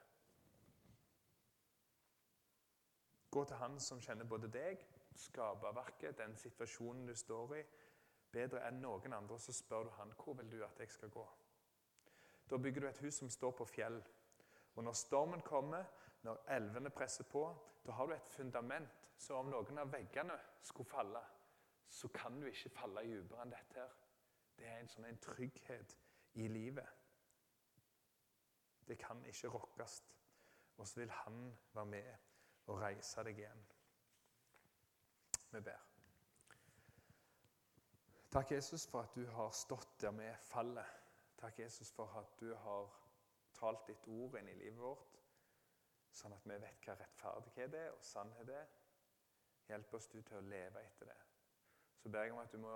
Gå 3.31 3.45
til 3.45 3.57
Han 3.57 3.81
som 3.81 4.01
kjenner 4.01 4.25
både 4.25 4.49
deg, 4.49 4.85
skaperverket, 5.19 6.19
den 6.19 6.37
situasjonen 6.37 7.07
du 7.07 7.15
står 7.15 7.57
i, 7.59 7.63
bedre 8.33 8.63
enn 8.69 8.81
noen 8.83 9.13
andre, 9.13 9.39
så 9.39 9.53
spør 9.53 9.89
du 9.89 9.91
han, 9.99 10.13
hvor 10.19 10.37
vil 10.39 10.51
du 10.51 10.63
at 10.65 10.81
jeg 10.81 10.91
skal 10.91 11.11
gå. 11.11 11.25
Da 12.51 12.57
bygger 12.57 12.81
du 12.81 12.89
et 12.89 13.03
hus 13.05 13.19
som 13.21 13.31
står 13.31 13.55
på 13.59 13.67
fjell. 13.69 14.01
Og 14.75 14.85
når 14.85 14.97
stormen 14.99 15.43
kommer, 15.43 15.85
når 16.23 16.43
elvene 16.57 16.91
presser 16.91 17.25
på, 17.31 17.45
da 17.87 17.93
har 17.93 18.07
du 18.07 18.15
et 18.15 18.33
fundament. 18.37 18.91
Så 19.19 19.37
om 19.39 19.51
noen 19.51 19.79
av 19.79 19.93
veggene 19.93 20.35
skulle 20.63 20.91
falle, 20.91 21.21
så 21.89 22.09
kan 22.09 22.41
du 22.41 22.49
ikke 22.51 22.73
falle 22.75 23.05
dypere 23.07 23.45
enn 23.45 23.55
dette. 23.55 23.81
her. 23.81 23.95
Det 24.59 24.67
er 24.67 24.81
en 24.81 24.91
sånn 24.91 25.07
en 25.07 25.19
trygghet 25.23 25.97
i 26.35 26.49
livet. 26.49 27.04
Det 28.89 28.99
kan 29.01 29.25
ikke 29.25 29.49
rokkes. 29.49 30.03
Og 30.77 30.89
så 30.89 31.01
vil 31.01 31.11
han 31.11 31.59
være 31.73 31.87
med 31.87 32.13
og 32.67 32.81
reise 32.81 33.25
deg 33.25 33.39
igjen. 33.39 33.65
Vi 35.51 35.61
ber. 35.61 35.83
Takk, 38.35 38.51
Jesus, 38.51 38.87
for 38.91 39.07
at 39.07 39.15
du 39.15 39.27
har 39.31 39.51
stått 39.55 40.01
der 40.01 40.11
vi 40.11 40.31
faller. 40.43 40.89
Takk, 41.39 41.59
Jesus, 41.59 41.93
for 41.93 42.11
at 42.19 42.41
du 42.41 42.55
har 42.55 42.89
talt 43.55 43.87
ditt 43.87 44.09
ord 44.11 44.35
inn 44.41 44.49
i 44.51 44.57
livet 44.59 44.81
vårt, 44.81 45.21
sånn 46.15 46.35
at 46.35 46.47
vi 46.49 46.57
vet 46.59 46.83
hva 46.83 46.97
rettferdighet 46.99 47.77
er 47.79 47.93
og 47.95 48.03
sannhet 48.03 48.51
er. 48.51 48.73
Hjelp 49.69 49.95
oss 49.95 50.11
du 50.11 50.19
til 50.19 50.41
å 50.41 50.49
leve 50.51 50.83
etter 50.83 51.13
det. 51.13 51.21
Så 52.03 52.11
ber 52.11 52.27
jeg 52.27 52.35
om 52.35 52.43
at 52.43 52.53
du 52.53 52.59
må 52.61 52.75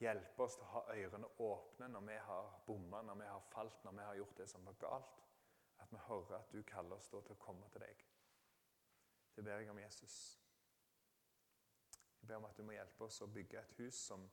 hjelpe 0.00 0.46
oss 0.46 0.56
til 0.56 0.64
å 0.64 0.72
ha 0.76 0.84
ørene 0.94 1.30
åpne 1.42 1.90
når 1.90 2.06
vi 2.08 2.20
har 2.28 2.54
bomma, 2.66 3.02
når 3.02 3.20
vi 3.20 3.28
har 3.32 3.44
falt, 3.50 3.82
når 3.84 3.98
vi 3.98 4.06
har 4.08 4.20
gjort 4.20 4.38
det 4.40 4.48
som 4.50 4.70
var 4.70 4.78
galt. 4.86 5.20
At 5.84 5.92
vi 5.92 6.00
hører 6.08 6.38
at 6.38 6.52
du 6.52 6.62
kaller 6.66 6.96
oss 6.96 7.10
til 7.12 7.20
å 7.20 7.36
komme 7.40 7.68
til 7.72 7.84
deg. 7.84 8.00
Det 9.36 9.44
ber 9.44 9.60
jeg 9.60 9.70
om 9.70 9.78
Jesus. 9.82 10.16
Jeg 12.20 12.28
ber 12.28 12.40
om 12.40 12.48
at 12.48 12.56
du 12.56 12.64
må 12.64 12.72
hjelpe 12.72 13.04
oss 13.04 13.20
å 13.20 13.28
bygge 13.28 13.60
et 13.60 13.76
hus 13.82 14.00
som 14.08 14.24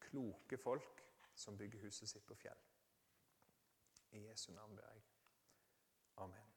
kloke 0.00 0.58
folk 0.58 1.04
som 1.34 1.58
bygger 1.58 1.84
huset 1.84 2.08
sitt 2.08 2.26
på 2.26 2.38
fjell. 2.40 2.64
I 4.16 4.24
Jesu 4.28 4.52
navn 4.56 4.76
ber 4.78 4.92
jeg. 4.94 5.06
Amen. 6.24 6.53